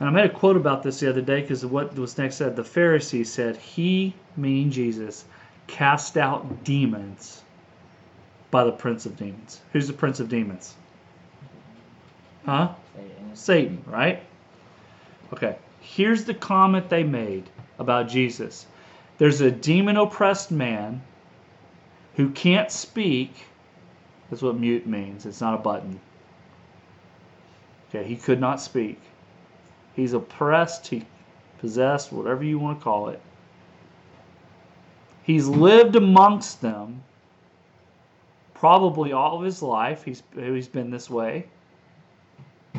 [0.00, 2.56] And I made a quote about this the other day because what was next said.
[2.56, 5.26] The Pharisees said, He, meaning Jesus,
[5.68, 7.42] cast out demons
[8.50, 9.60] by the prince of demons.
[9.72, 10.74] Who's the prince of demons?
[12.46, 12.74] Huh?
[12.96, 14.22] Satan, Satan right?
[15.32, 15.56] Okay.
[15.80, 18.66] Here's the comment they made about Jesus
[19.18, 21.02] there's a demon oppressed man
[22.14, 23.34] who can't speak.
[24.30, 25.26] That's what mute means.
[25.26, 26.00] It's not a button.
[27.88, 28.98] Okay, he could not speak.
[29.94, 31.04] He's oppressed, he
[31.58, 33.20] possessed, whatever you want to call it.
[35.22, 37.02] He's lived amongst them
[38.54, 40.04] probably all of his life.
[40.04, 41.46] He's, he's been this way.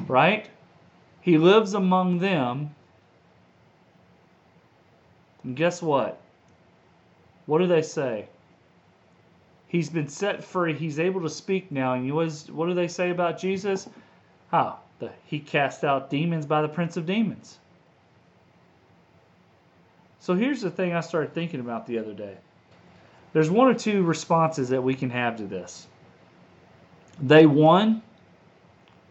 [0.08, 0.50] Right?
[1.22, 2.74] He lives among them.
[5.44, 6.20] And guess what?
[7.46, 8.28] What do they say?
[9.68, 10.74] He's been set free.
[10.74, 11.94] He's able to speak now.
[11.94, 13.88] And was, what do they say about Jesus?
[14.52, 14.80] How?
[15.00, 17.58] The, he cast out demons by the prince of demons.
[20.20, 22.38] So here's the thing I started thinking about the other day.
[23.34, 25.88] There's one or two responses that we can have to this.
[27.20, 28.04] They, one,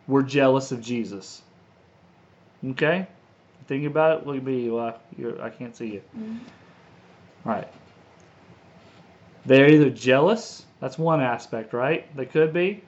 [0.07, 1.43] were jealous of Jesus.
[2.64, 3.07] Okay?
[3.70, 4.26] Think about it.
[4.26, 4.68] Look at me.
[4.68, 5.00] Well,
[5.40, 6.02] I can't see you.
[6.18, 6.38] Mm-hmm.
[7.46, 7.68] All right.
[9.46, 10.64] They're either jealous.
[10.80, 12.12] That's one aspect, right?
[12.16, 12.83] They could be.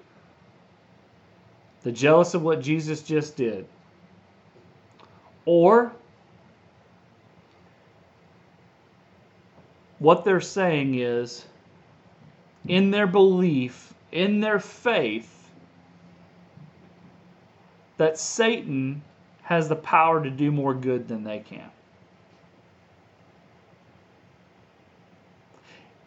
[1.85, 3.65] They're jealous of what Jesus just did.
[5.45, 5.93] Or
[10.01, 11.45] what they're saying is,
[12.67, 15.49] in their belief, in their faith,
[17.99, 19.03] that Satan
[19.53, 21.71] has the power to do more good than they can.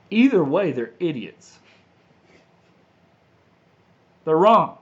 [0.09, 1.59] Either way, they're idiots.
[4.23, 4.79] They're wrong.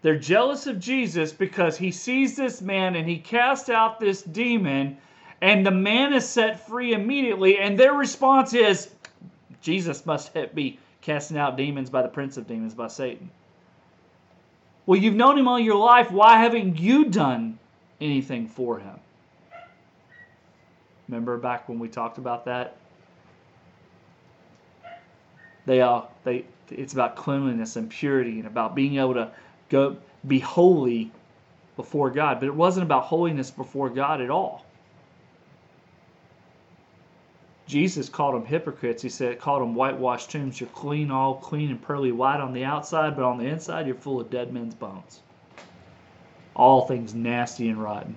[0.00, 4.96] They're jealous of Jesus because he sees this man and he casts out this demon,
[5.42, 7.58] and the man is set free immediately.
[7.58, 8.90] And their response is,
[9.60, 13.30] Jesus must be casting out demons by the prince of demons, by Satan.
[14.86, 16.10] Well, you've known him all your life.
[16.10, 17.58] Why haven't you done
[18.00, 18.98] anything for him?
[21.08, 22.76] Remember back when we talked about that?
[25.66, 29.30] They all they it's about cleanliness and purity and about being able to
[29.68, 31.10] go be holy
[31.76, 32.40] before God.
[32.40, 34.64] But it wasn't about holiness before God at all.
[37.66, 39.02] Jesus called them hypocrites.
[39.02, 40.60] He said, called them whitewashed tombs.
[40.60, 43.94] You're clean, all clean and pearly white on the outside, but on the inside, you're
[43.94, 45.20] full of dead men's bones.
[46.54, 48.14] All things nasty and rotten.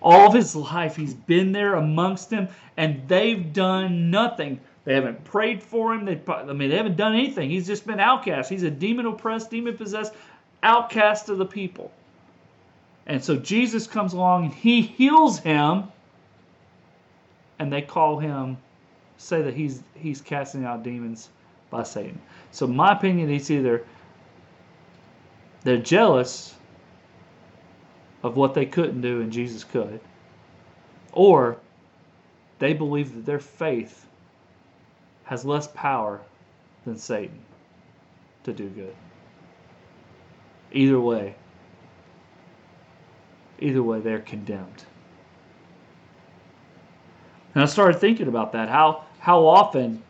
[0.00, 5.22] All of his life, he's been there amongst them, and they've done nothing they haven't
[5.24, 6.04] prayed for him.
[6.04, 7.50] They, I mean, they haven't done anything.
[7.50, 8.50] He's just been outcast.
[8.50, 10.12] He's a demon oppressed, demon possessed,
[10.62, 11.92] outcast of the people.
[13.06, 15.91] And so Jesus comes along and he heals him,
[17.58, 18.56] and they call him,
[19.16, 21.30] say that he's he's casting out demons
[21.70, 22.20] by Satan.
[22.50, 23.84] So, my opinion, it's either
[25.62, 26.54] they're jealous
[28.22, 30.00] of what they couldn't do and Jesus could,
[31.12, 31.58] or
[32.58, 34.06] they believe that their faith
[35.24, 36.20] has less power
[36.84, 37.38] than Satan
[38.44, 38.94] to do good.
[40.72, 41.34] Either way,
[43.60, 44.84] either way, they're condemned.
[47.54, 48.68] And I started thinking about that.
[48.68, 50.02] How how often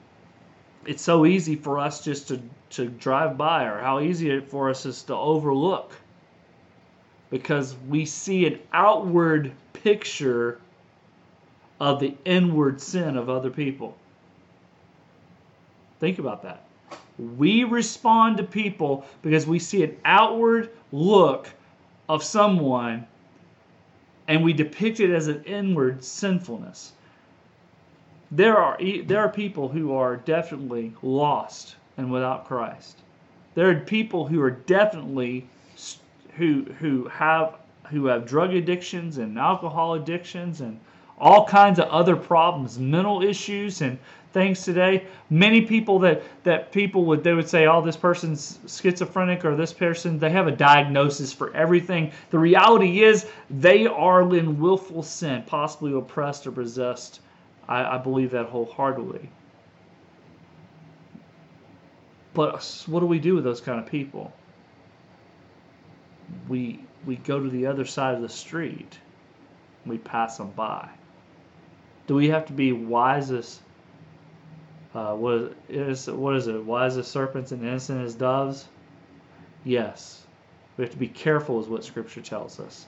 [0.86, 2.40] it's so easy for us just to,
[2.70, 5.92] to drive by, or how easy it for us is to overlook.
[7.30, 10.60] Because we see an outward picture
[11.80, 13.96] of the inward sin of other people.
[16.00, 16.64] Think about that.
[17.36, 21.48] We respond to people because we see an outward look
[22.08, 23.06] of someone
[24.28, 26.92] and we depict it as an inward sinfulness.
[28.34, 32.96] There are there are people who are definitely lost and without Christ.
[33.54, 35.44] There are people who are definitely
[36.36, 37.56] who who have
[37.90, 40.80] who have drug addictions and alcohol addictions and
[41.18, 43.98] all kinds of other problems, mental issues and
[44.32, 45.04] things today.
[45.28, 49.74] Many people that that people would they would say, "Oh, this person's schizophrenic," or "This
[49.74, 55.42] person they have a diagnosis for everything." The reality is they are in willful sin,
[55.46, 57.20] possibly oppressed or possessed
[57.68, 59.28] I, I believe that wholeheartedly.
[62.34, 64.32] But what do we do with those kind of people?
[66.48, 68.98] We we go to the other side of the street.
[69.84, 70.88] We pass them by.
[72.06, 73.60] Do we have to be wisest?
[74.94, 76.62] uh, what is what is it?
[76.64, 78.68] Wise as serpents and innocent as doves?
[79.64, 80.26] Yes.
[80.76, 82.86] We have to be careful, is what Scripture tells us.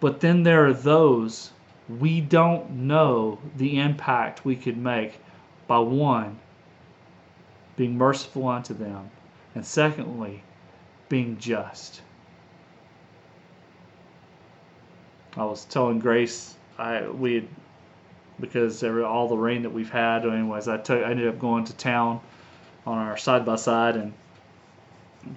[0.00, 1.50] But then there are those
[1.88, 5.20] we don't know the impact we could make
[5.66, 6.38] by one,
[7.76, 9.10] being merciful unto them,
[9.54, 10.42] and secondly,
[11.08, 12.02] being just.
[15.36, 17.48] I was telling Grace, I we had,
[18.40, 20.26] because every, all the rain that we've had.
[20.26, 22.20] Anyways, I took I ended up going to town
[22.86, 24.12] on our side by side and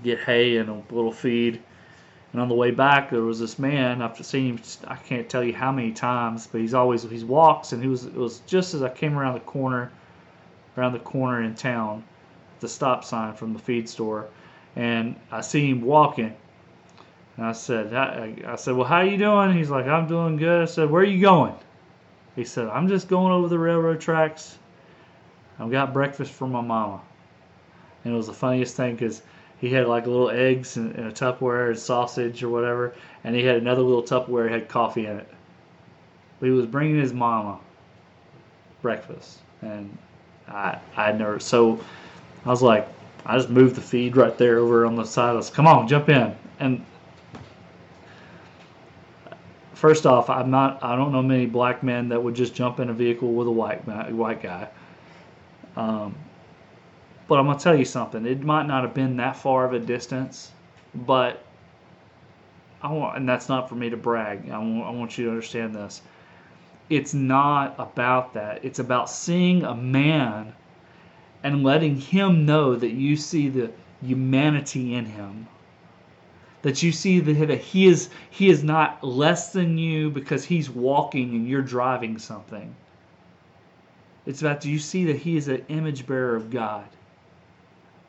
[0.03, 1.61] get hay and a little feed
[2.31, 4.01] and on the way back, there was this man.
[4.01, 4.63] I've seen him.
[4.87, 8.05] I can't tell you how many times, but he's always he walks, and he was
[8.05, 9.91] it was just as I came around the corner,
[10.77, 12.03] around the corner in town,
[12.61, 14.27] the stop sign from the feed store,
[14.75, 16.35] and I see him walking.
[17.37, 19.57] And I said, I, I said, well, how you doing?
[19.57, 20.61] He's like, I'm doing good.
[20.61, 21.55] I said, where are you going?
[22.35, 24.57] He said, I'm just going over the railroad tracks.
[25.59, 27.01] I've got breakfast for my mama.
[28.03, 29.21] And it was the funniest thing because
[29.61, 33.43] he had like little eggs and, in a Tupperware and sausage or whatever, and he
[33.45, 35.27] had another little Tupperware that had coffee in it.
[36.39, 37.59] But he was bringing his mama
[38.81, 39.95] breakfast, and
[40.47, 41.79] I I never so
[42.43, 42.87] I was like
[43.23, 45.29] I just moved the feed right there over on the side.
[45.29, 46.83] I was come on jump in and.
[49.73, 50.83] First off, I'm not.
[50.83, 53.51] I don't know many black men that would just jump in a vehicle with a
[53.51, 54.67] white white guy.
[55.75, 56.13] Um,
[57.31, 58.25] but I'm going to tell you something.
[58.25, 60.51] It might not have been that far of a distance,
[60.93, 61.41] but
[62.81, 64.49] I want, and that's not for me to brag.
[64.49, 66.01] I want, I want you to understand this.
[66.89, 68.65] It's not about that.
[68.65, 70.51] It's about seeing a man
[71.41, 73.71] and letting him know that you see the
[74.05, 75.47] humanity in him.
[76.63, 81.29] That you see that he is he is not less than you because he's walking
[81.29, 82.75] and you're driving something.
[84.25, 86.89] It's about do you see that he is an image bearer of God?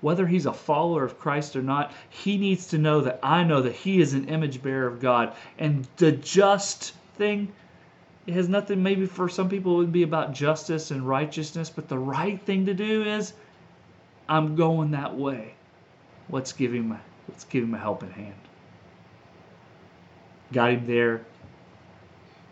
[0.02, 3.62] Whether he's a follower of Christ or not, he needs to know that I know
[3.62, 5.34] that he is an image bearer of God.
[5.58, 7.50] And the just thing,
[8.26, 11.88] it has nothing, maybe for some people it would be about justice and righteousness, but
[11.88, 13.32] the right thing to do is
[14.28, 15.54] I'm going that way.
[16.28, 18.34] Let's give him a, let's give him a helping hand.
[20.52, 21.24] Got him there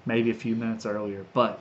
[0.06, 1.60] maybe a few minutes earlier, but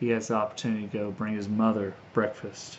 [0.00, 2.78] he has the opportunity to go bring his mother breakfast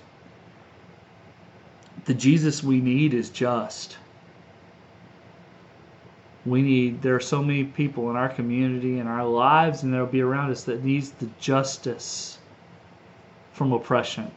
[2.05, 3.97] the Jesus we need is just.
[6.45, 10.07] We need, there are so many people in our community, and our lives, and they'll
[10.07, 12.39] be around us that needs the justice
[13.53, 14.31] from oppression.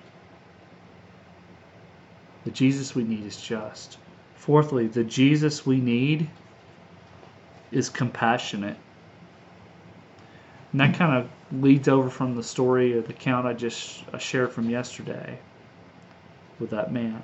[2.44, 3.96] The Jesus we need is just.
[4.36, 6.28] Fourthly, the Jesus we need
[7.72, 8.76] is compassionate.
[10.72, 14.52] And that kind of leads over from the story or the account I just shared
[14.52, 15.38] from yesterday
[16.59, 17.22] with that man.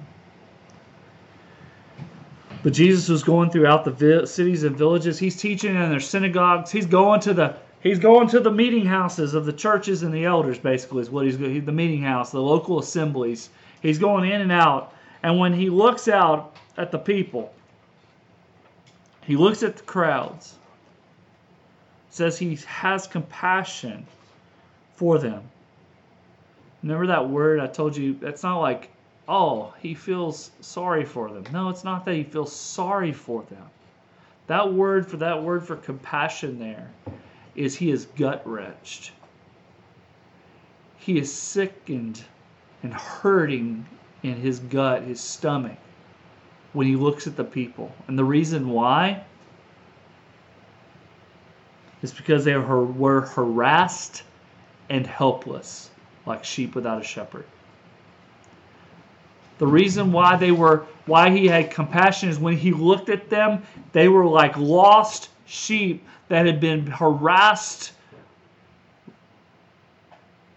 [2.63, 5.19] But Jesus was going throughout the cities and villages.
[5.19, 6.71] He's teaching in their synagogues.
[6.71, 10.27] He's going to the He's going to the meeting houses of the churches and the
[10.27, 13.49] elders, basically, is what he's going the meeting house, the local assemblies.
[13.81, 14.95] He's going in and out.
[15.23, 17.53] And when he looks out at the people,
[19.23, 20.57] he looks at the crowds,
[22.11, 24.07] says he has compassion
[24.95, 25.43] for them.
[26.83, 28.15] Remember that word I told you?
[28.15, 28.91] That's not like,
[29.29, 31.45] oh, he feels sorry for them.
[31.53, 33.67] No, it's not that he feels sorry for them.
[34.47, 36.91] That word for that word for compassion there
[37.55, 39.13] is he is gut wrenched.
[40.97, 42.25] He is sickened
[42.83, 43.87] and hurting
[44.23, 45.79] in his gut, his stomach,
[46.73, 47.93] when he looks at the people.
[48.09, 49.25] And the reason why
[52.03, 54.23] is because they were harassed
[54.89, 55.91] and helpless,
[56.27, 57.45] like sheep without a shepherd.
[59.61, 63.63] The reason why they were why he had compassion is when he looked at them,
[63.93, 67.93] they were like lost sheep that had been harassed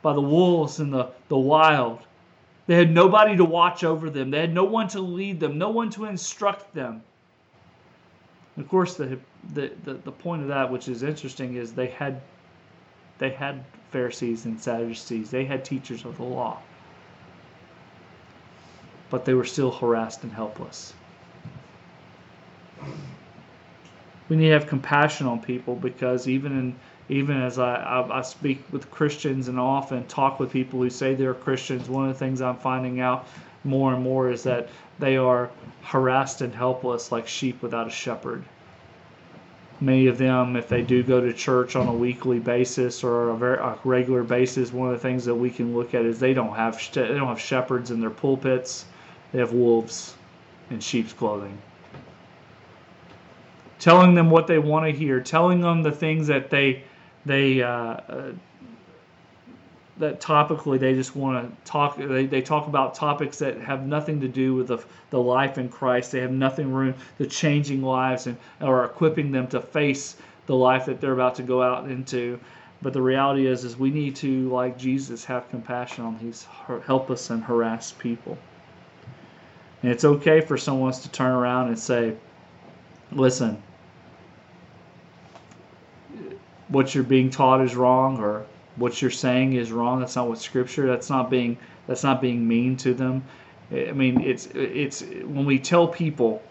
[0.02, 2.00] by the wolves in the, the wild.
[2.66, 4.32] They had nobody to watch over them.
[4.32, 7.04] They had no one to lead them, no one to instruct them.
[8.56, 9.20] And of course, the,
[9.54, 12.22] the, the, the point of that, which is interesting, is they had
[13.18, 15.30] they had Pharisees and Sadducees.
[15.30, 16.60] They had teachers of the law.
[19.14, 20.96] But they were still harassed and helpless.
[24.28, 26.76] We need to have compassion on people because even in
[27.16, 31.14] even as I, I, I, speak with Christians and often talk with people who say
[31.14, 33.28] they're Christians, one of the things I'm finding out
[33.64, 35.52] more and more is that they are
[35.84, 38.44] harassed and helpless like sheep without a shepherd.
[39.80, 43.38] Many of them, if they do go to church on a weekly basis or a,
[43.38, 46.34] very, a regular basis, one of the things that we can look at is they
[46.34, 48.86] don't have they don't have shepherds in their pulpits;
[49.34, 50.16] they have wolves
[50.70, 51.62] in sheep's clothing
[53.84, 56.82] telling them what they want to hear, telling them the things that they
[57.26, 58.32] they uh, uh,
[59.98, 61.98] that topically they just want to talk.
[61.98, 64.78] They, they talk about topics that have nothing to do with the,
[65.10, 66.14] the life in Christ.
[66.14, 70.16] They have nothing room the changing lives and or equipping them to face
[70.46, 72.40] the life that they're about to go out into.
[72.82, 76.48] But the reality is, is we need to, like Jesus, have compassion on these
[76.86, 78.38] helpless and harassed people.
[79.84, 82.16] And it's okay for someone to turn around and say,
[83.12, 83.62] "Listen,
[86.70, 90.00] what you're being taught is wrong or what you're saying is wrong.
[90.00, 90.88] That's not what Scripture.
[90.88, 91.58] That's not being
[91.88, 93.24] that's not being mean to them.
[93.72, 96.42] I mean, it's it's when we tell people,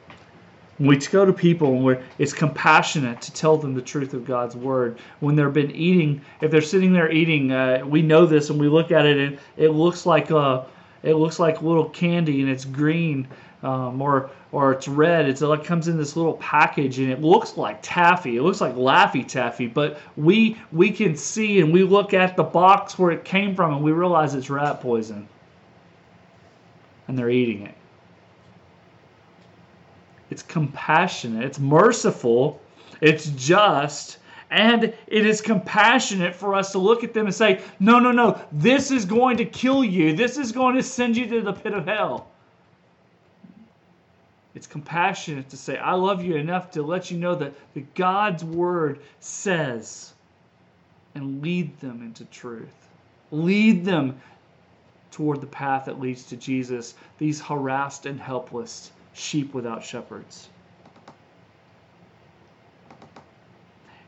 [0.78, 4.24] when we go to people, and we're it's compassionate to tell them the truth of
[4.24, 4.98] God's word.
[5.20, 8.68] When they've been eating, if they're sitting there eating, uh, we know this, and we
[8.68, 10.66] look at it, and it looks like a
[11.02, 13.28] it looks like little candy, and it's green
[13.62, 15.28] um, or or it's red.
[15.28, 18.36] It's like comes in this little package and it looks like taffy.
[18.36, 22.42] It looks like Laffy Taffy, but we we can see and we look at the
[22.42, 25.28] box where it came from and we realize it's rat poison.
[27.08, 27.74] And they're eating it.
[30.30, 31.44] It's compassionate.
[31.44, 32.60] It's merciful.
[33.00, 34.18] It's just.
[34.52, 38.38] And it is compassionate for us to look at them and say, no, no, no,
[38.52, 40.14] this is going to kill you.
[40.14, 42.28] This is going to send you to the pit of hell.
[44.54, 48.44] It's compassionate to say, I love you enough to let you know that, that God's
[48.44, 50.12] word says,
[51.14, 52.88] and lead them into truth.
[53.30, 54.20] Lead them
[55.10, 60.50] toward the path that leads to Jesus, these harassed and helpless sheep without shepherds.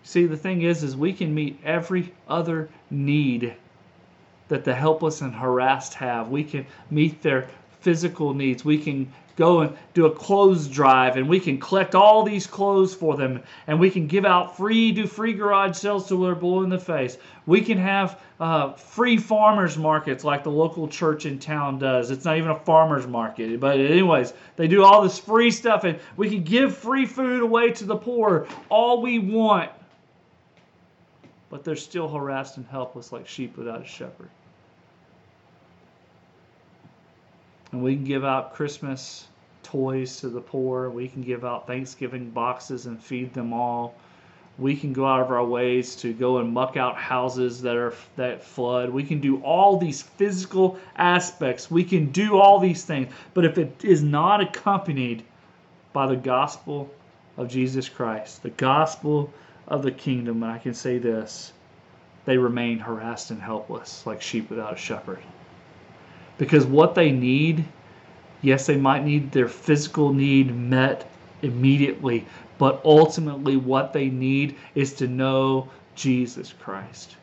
[0.07, 3.55] See, the thing is, is we can meet every other need
[4.49, 6.29] that the helpless and harassed have.
[6.29, 7.49] We can meet their
[7.81, 8.67] physical needs.
[8.67, 12.95] We can go and do a clothes drive and we can collect all these clothes
[12.95, 16.63] for them and we can give out free do free garage sales to they're blue
[16.63, 21.37] in the face we can have uh, free farmers markets like the local church in
[21.37, 25.51] town does it's not even a farmers market but anyways they do all this free
[25.51, 29.69] stuff and we can give free food away to the poor all we want
[31.55, 34.29] but they're still harassed and helpless like sheep without a shepherd
[37.71, 39.29] and we can give out Christmas
[39.63, 40.91] toys to the poor.
[40.91, 43.95] We can give out Thanksgiving boxes and feed them all.
[44.59, 47.95] We can go out of our ways to go and muck out houses that are
[48.17, 48.91] that flood.
[48.91, 51.71] We can do all these physical aspects.
[51.71, 53.13] We can do all these things.
[53.33, 55.25] But if it is not accompanied
[55.93, 56.91] by the gospel
[57.37, 59.33] of Jesus Christ, the gospel
[59.69, 61.53] of the kingdom, and I can say this,
[62.25, 65.19] they remain harassed and helpless like sheep without a shepherd
[66.39, 67.65] because what they need,
[68.43, 71.09] yes, they might need their physical need met
[71.43, 72.27] immediately,
[72.59, 77.17] but ultimately what they need is to know Jesus Christ.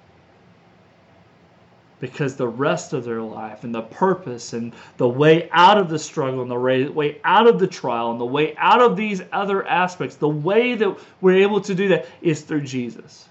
[2.01, 5.99] Because the rest of their life and the purpose and the way out of the
[5.99, 9.65] struggle and the way out of the trial and the way out of these other
[9.65, 13.29] aspects, the way that we're able to do that is through Jesus.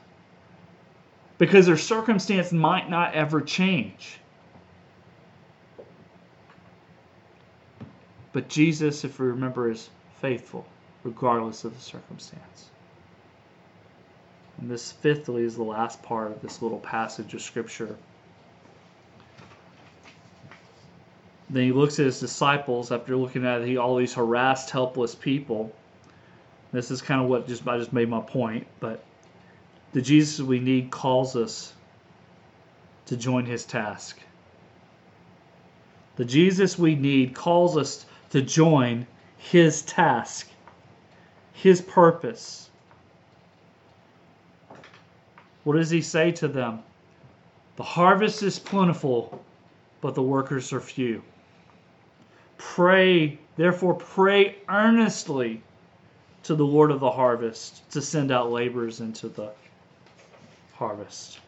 [1.36, 4.20] Because their circumstance might not ever change.
[8.32, 9.90] But Jesus, if we remember, is
[10.20, 10.64] faithful
[11.02, 12.70] regardless of the circumstance.
[14.60, 17.96] And this, fifthly, is the last part of this little passage of Scripture.
[21.50, 25.72] Then he looks at his disciples after looking at all these harassed, helpless people.
[26.70, 29.02] This is kind of what just I just made my point, but
[29.92, 31.74] the Jesus we need calls us
[33.06, 34.20] to join his task.
[36.14, 40.48] The Jesus we need calls us to join his task,
[41.52, 42.70] his purpose.
[45.64, 46.84] What does he say to them?
[47.74, 49.44] The harvest is plentiful,
[50.00, 51.24] but the workers are few.
[52.60, 55.62] Pray, therefore, pray earnestly
[56.42, 59.50] to the Lord of the harvest to send out laborers into the
[60.74, 61.40] harvest.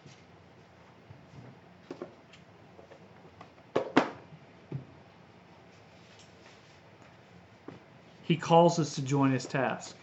[8.23, 9.95] He calls us to join his task.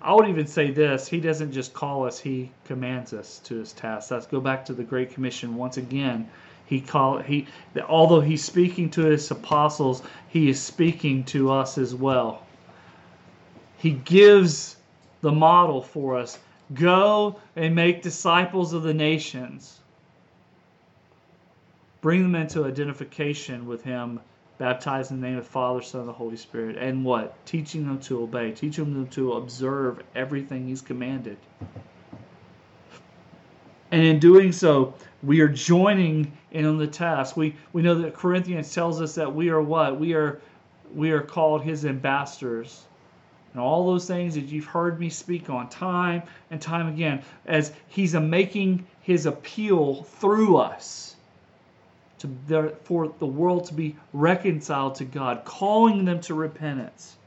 [0.00, 3.74] I would even say this He doesn't just call us, He commands us to His
[3.74, 4.10] task.
[4.10, 6.30] Let's go back to the Great Commission once again.
[6.68, 7.46] He call he
[7.88, 12.46] although he's speaking to his apostles, he is speaking to us as well.
[13.78, 14.76] He gives
[15.22, 16.38] the model for us.
[16.74, 19.80] Go and make disciples of the nations.
[22.02, 24.20] Bring them into identification with him
[24.58, 26.76] baptized in the name of the Father, Son, and the Holy Spirit.
[26.76, 27.34] And what?
[27.46, 31.38] Teaching them to obey, teaching them to observe everything He's commanded.
[33.90, 37.36] And in doing so, we are joining in on the task.
[37.36, 39.98] We we know that Corinthians tells us that we are what?
[39.98, 40.40] We are
[40.94, 42.84] we are called his ambassadors.
[43.52, 47.72] And all those things that you've heard me speak on time and time again, as
[47.88, 51.16] he's making his appeal through us
[52.18, 57.17] to for the world to be reconciled to God, calling them to repentance.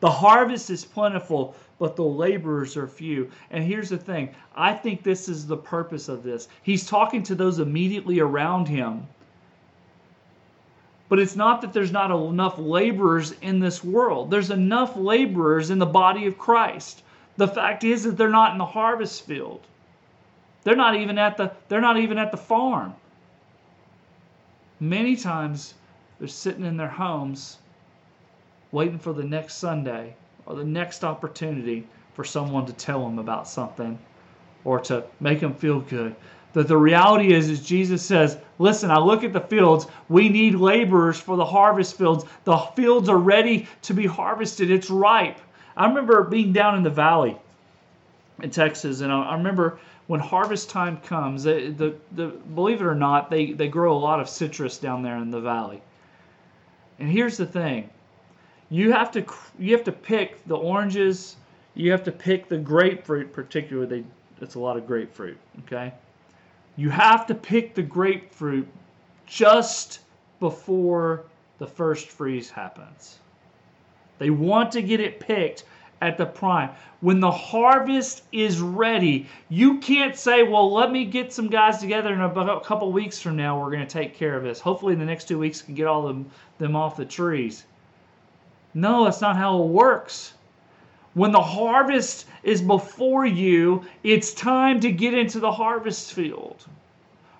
[0.00, 3.30] The harvest is plentiful, but the laborers are few.
[3.50, 6.48] And here's the thing I think this is the purpose of this.
[6.62, 9.06] He's talking to those immediately around him.
[11.08, 14.30] But it's not that there's not enough laborers in this world.
[14.30, 17.02] There's enough laborers in the body of Christ.
[17.36, 19.62] The fact is that they're not in the harvest field.
[20.64, 22.94] They're not even at the they're not even at the farm.
[24.80, 25.74] Many times
[26.18, 27.58] they're sitting in their homes
[28.72, 30.14] waiting for the next Sunday
[30.46, 33.98] or the next opportunity for someone to tell them about something
[34.64, 36.14] or to make them feel good.
[36.54, 39.86] That the reality is, is Jesus says, listen, I look at the fields.
[40.08, 42.24] We need laborers for the harvest fields.
[42.44, 44.70] The fields are ready to be harvested.
[44.70, 45.38] It's ripe.
[45.76, 47.36] I remember being down in the valley
[48.42, 53.30] in Texas, and I remember when harvest time comes, the, the, believe it or not,
[53.30, 55.82] they, they grow a lot of citrus down there in the valley.
[56.98, 57.90] And here's the thing
[58.70, 59.24] you have to
[59.58, 61.36] you have to pick the oranges
[61.74, 64.04] you have to pick the grapefruit particularly They,
[64.42, 65.92] it's a lot of grapefruit okay
[66.76, 68.68] you have to pick the grapefruit
[69.26, 70.00] just
[70.40, 71.24] before
[71.58, 73.18] the first freeze happens
[74.18, 75.64] they want to get it picked
[76.00, 76.70] at the prime.
[77.00, 82.12] When the harvest is ready, you can't say, well, let me get some guys together
[82.12, 83.58] in a couple weeks from now.
[83.60, 84.60] We're going to take care of this.
[84.60, 87.64] Hopefully, in the next two weeks, can get all them, them off the trees.
[88.78, 90.34] No, that's not how it works.
[91.14, 96.64] When the harvest is before you, it's time to get into the harvest field.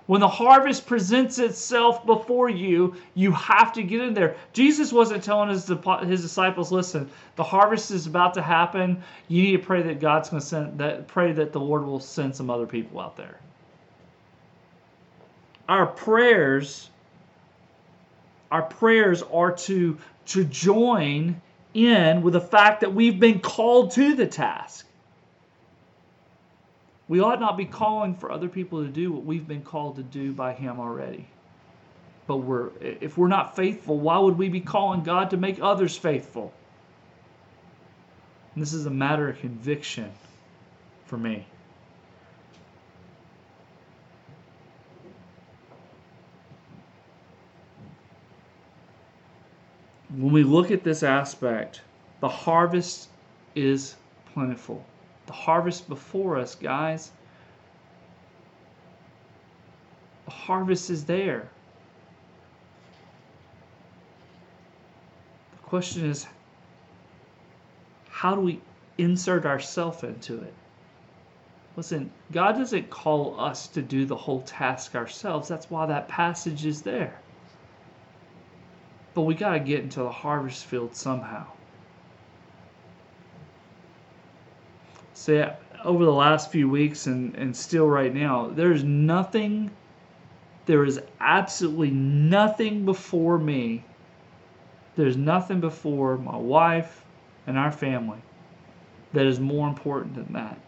[0.07, 4.35] When the harvest presents itself before you, you have to get in there.
[4.53, 5.71] Jesus wasn't telling his,
[6.07, 9.01] his disciples, listen, the harvest is about to happen.
[9.29, 12.01] You need to pray that God's going to send that pray that the Lord will
[12.01, 13.39] send some other people out there.
[15.69, 16.89] Our prayers
[18.51, 21.41] our prayers are to to join
[21.75, 24.87] in with the fact that we've been called to the task.
[27.09, 30.03] We ought not be calling for other people to do what we've been called to
[30.03, 31.27] do by Him already.
[32.27, 35.97] But we're, if we're not faithful, why would we be calling God to make others
[35.97, 36.53] faithful?
[38.55, 40.13] And this is a matter of conviction
[41.07, 41.47] for me.
[50.19, 51.81] when we look at this aspect,
[52.19, 53.09] the harvest
[53.55, 53.95] is
[54.35, 54.85] plentiful.
[55.27, 57.13] The harvest before us, guys,
[60.25, 61.49] the harvest is there.
[65.53, 66.27] The question is
[68.11, 68.61] how do we
[68.97, 70.55] insert ourselves into it?
[71.77, 75.47] Listen, God doesn't call us to do the whole task ourselves.
[75.47, 77.21] That's why that passage is there.
[79.19, 81.45] But we got to get into the harvest field somehow.
[85.13, 85.43] See,
[85.83, 89.73] over the last few weeks and, and still right now, there's nothing,
[90.67, 93.83] there is absolutely nothing before me.
[94.95, 97.05] There's nothing before my wife
[97.49, 98.23] and our family
[99.15, 100.61] that is more important than that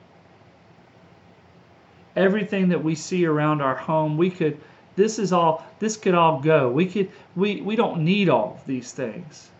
[2.16, 4.60] everything that we see around our home we could
[5.00, 6.70] this is all this could all go.
[6.70, 9.50] We could we we don't need all of these things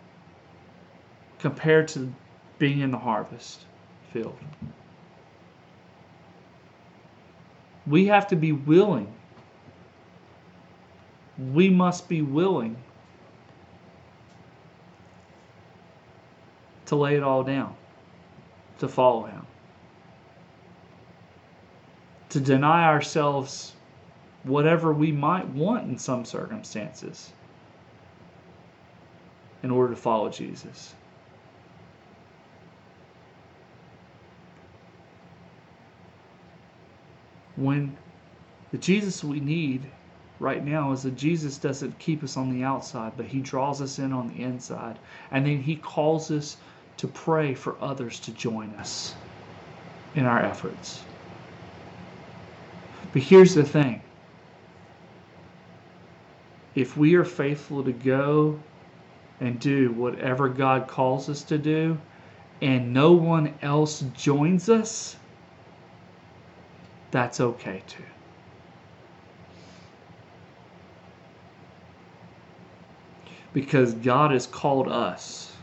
[1.39, 2.13] compared to
[2.59, 3.65] being in the harvest
[4.13, 4.37] field.
[7.87, 9.11] We have to be willing.
[11.51, 12.77] We must be willing
[16.85, 17.75] to lay it all down
[18.77, 19.47] to follow him
[22.29, 23.73] to deny ourselves
[24.43, 27.33] whatever we might want in some circumstances
[29.63, 30.95] in order to follow Jesus.
[37.55, 37.97] When
[38.71, 39.91] the Jesus we need
[40.39, 43.99] right now is that Jesus doesn't keep us on the outside, but He draws us
[43.99, 44.99] in on the inside.
[45.31, 46.57] And then He calls us
[46.97, 49.15] to pray for others to join us
[50.15, 51.05] in our efforts.
[53.11, 54.01] But here's the thing
[56.75, 58.59] if we are faithful to go
[59.39, 61.97] and do whatever God calls us to do,
[62.61, 65.17] and no one else joins us,
[67.09, 68.03] that's okay too.
[73.53, 75.53] Because God has called us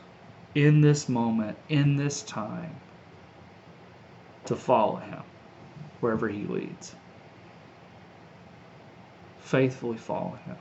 [0.55, 2.75] in this moment, in this time,
[4.45, 5.23] to follow Him
[6.01, 6.95] wherever He leads
[9.49, 10.57] faithfully follow him,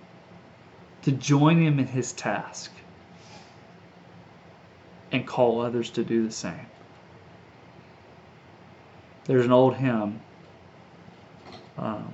[1.08, 2.70] to join him in his task,
[5.10, 6.68] and call others to do the same.
[9.24, 10.20] There's an old hymn.
[11.78, 12.14] Um,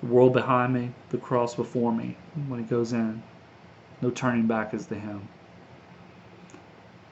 [0.00, 2.16] the world behind me, the cross before me.
[2.46, 3.20] When he goes in,
[4.00, 5.26] no turning back is the hymn.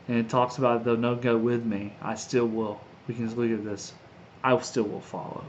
[0.06, 2.80] And it talks about though no go with me, I still will.
[3.08, 3.92] We can just look at this.
[4.44, 5.44] I still will follow.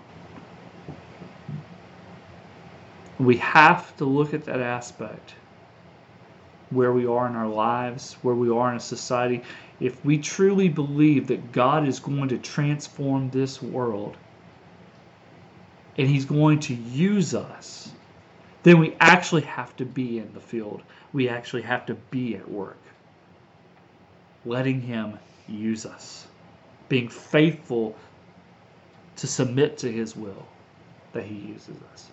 [3.21, 5.35] We have to look at that aspect
[6.71, 9.43] where we are in our lives, where we are in a society.
[9.79, 14.17] If we truly believe that God is going to transform this world
[15.97, 17.91] and He's going to use us,
[18.63, 20.81] then we actually have to be in the field.
[21.13, 22.79] We actually have to be at work,
[24.45, 26.25] letting Him use us,
[26.89, 27.95] being faithful
[29.17, 30.47] to submit to His will
[31.13, 32.09] that He uses us.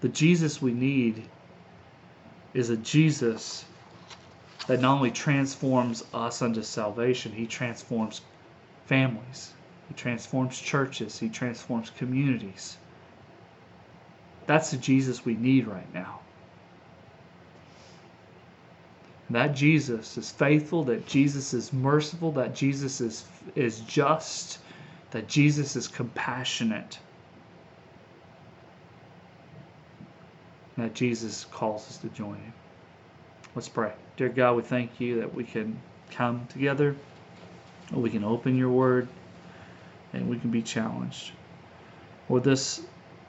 [0.00, 1.24] The Jesus we need
[2.54, 3.64] is a Jesus
[4.68, 8.20] that not only transforms us unto salvation, He transforms
[8.86, 9.52] families,
[9.88, 12.76] He transforms churches, He transforms communities.
[14.46, 16.20] That's the Jesus we need right now.
[19.30, 23.24] That Jesus is faithful, that Jesus is merciful, that Jesus is,
[23.54, 24.58] is just,
[25.10, 26.98] that Jesus is compassionate,
[30.78, 32.52] that Jesus calls us to join him.
[33.54, 33.92] Let's pray.
[34.16, 35.78] Dear God, we thank you that we can
[36.10, 36.96] come together,
[37.92, 39.08] we can open your word,
[40.12, 41.32] and we can be challenged.
[42.28, 42.82] Well, this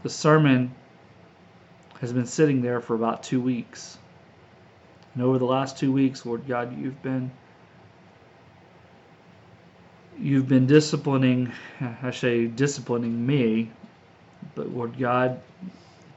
[0.04, 0.74] the sermon
[2.00, 3.98] has been sitting there for about two weeks.
[5.14, 7.32] And over the last two weeks, Lord God, you've been
[10.18, 11.52] you've been disciplining,
[12.02, 13.72] I say disciplining me,
[14.56, 15.42] but Lord God,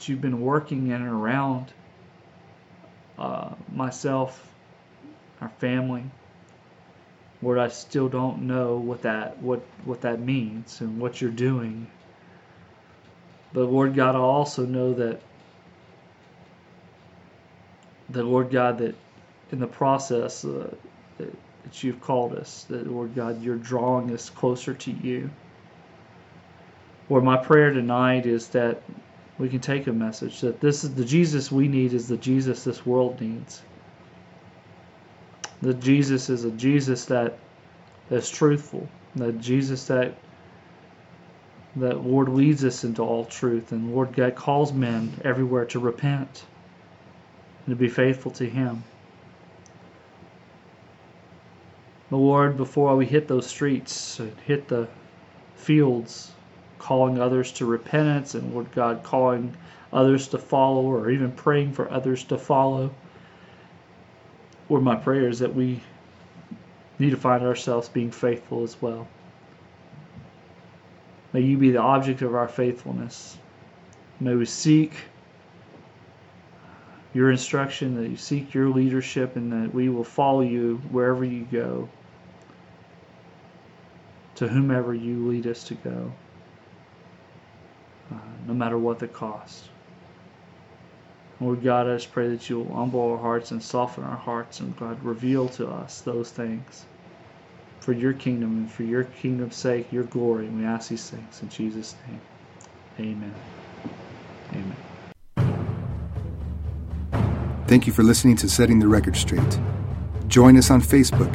[0.08, 1.72] you've been working in and around
[3.18, 4.48] uh, myself,
[5.40, 6.04] our family.
[7.42, 11.88] Lord, I still don't know what that what what that means and what you're doing.
[13.52, 15.20] But Lord God, I also know that
[18.10, 18.94] that Lord God that
[19.50, 20.72] in the process uh,
[21.18, 25.30] that that you've called us, that, Lord God, you're drawing us closer to you.
[27.08, 28.82] Lord, my prayer tonight is that
[29.42, 32.62] we can take a message that this is the Jesus we need is the Jesus
[32.62, 33.60] this world needs.
[35.62, 37.36] That Jesus is a Jesus that
[38.08, 38.88] that's truthful.
[39.16, 40.14] That Jesus that
[41.74, 46.44] that Lord leads us into all truth, and Lord God calls men everywhere to repent
[47.66, 48.84] and to be faithful to Him.
[52.10, 54.86] The Lord, before we hit those streets, hit the
[55.56, 56.30] fields,
[56.82, 59.56] calling others to repentance, and Lord God calling
[59.92, 62.92] others to follow, or even praying for others to follow.
[64.68, 65.80] Lord, my prayer is that we
[66.98, 69.06] need to find ourselves being faithful as well.
[71.32, 73.38] May you be the object of our faithfulness.
[74.18, 74.92] May we seek
[77.14, 81.46] your instruction, that you seek your leadership, and that we will follow you wherever you
[81.52, 81.88] go,
[84.34, 86.12] to whomever you lead us to go,
[88.12, 89.64] uh, no matter what the cost.
[91.40, 94.60] Lord God, I just pray that you will humble our hearts and soften our hearts,
[94.60, 96.84] and God, reveal to us those things
[97.80, 100.46] for your kingdom and for your kingdom's sake, your glory.
[100.46, 102.20] And we ask these things in Jesus' name.
[103.00, 103.34] Amen.
[104.52, 104.76] Amen.
[107.66, 109.58] Thank you for listening to Setting the Record Straight.
[110.28, 111.34] Join us on Facebook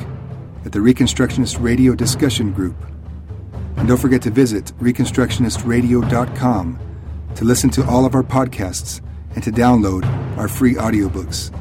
[0.65, 2.75] at the Reconstructionist Radio Discussion Group.
[3.77, 6.79] And don't forget to visit ReconstructionistRadio.com
[7.35, 9.01] to listen to all of our podcasts
[9.35, 10.03] and to download
[10.37, 11.51] our free audiobooks.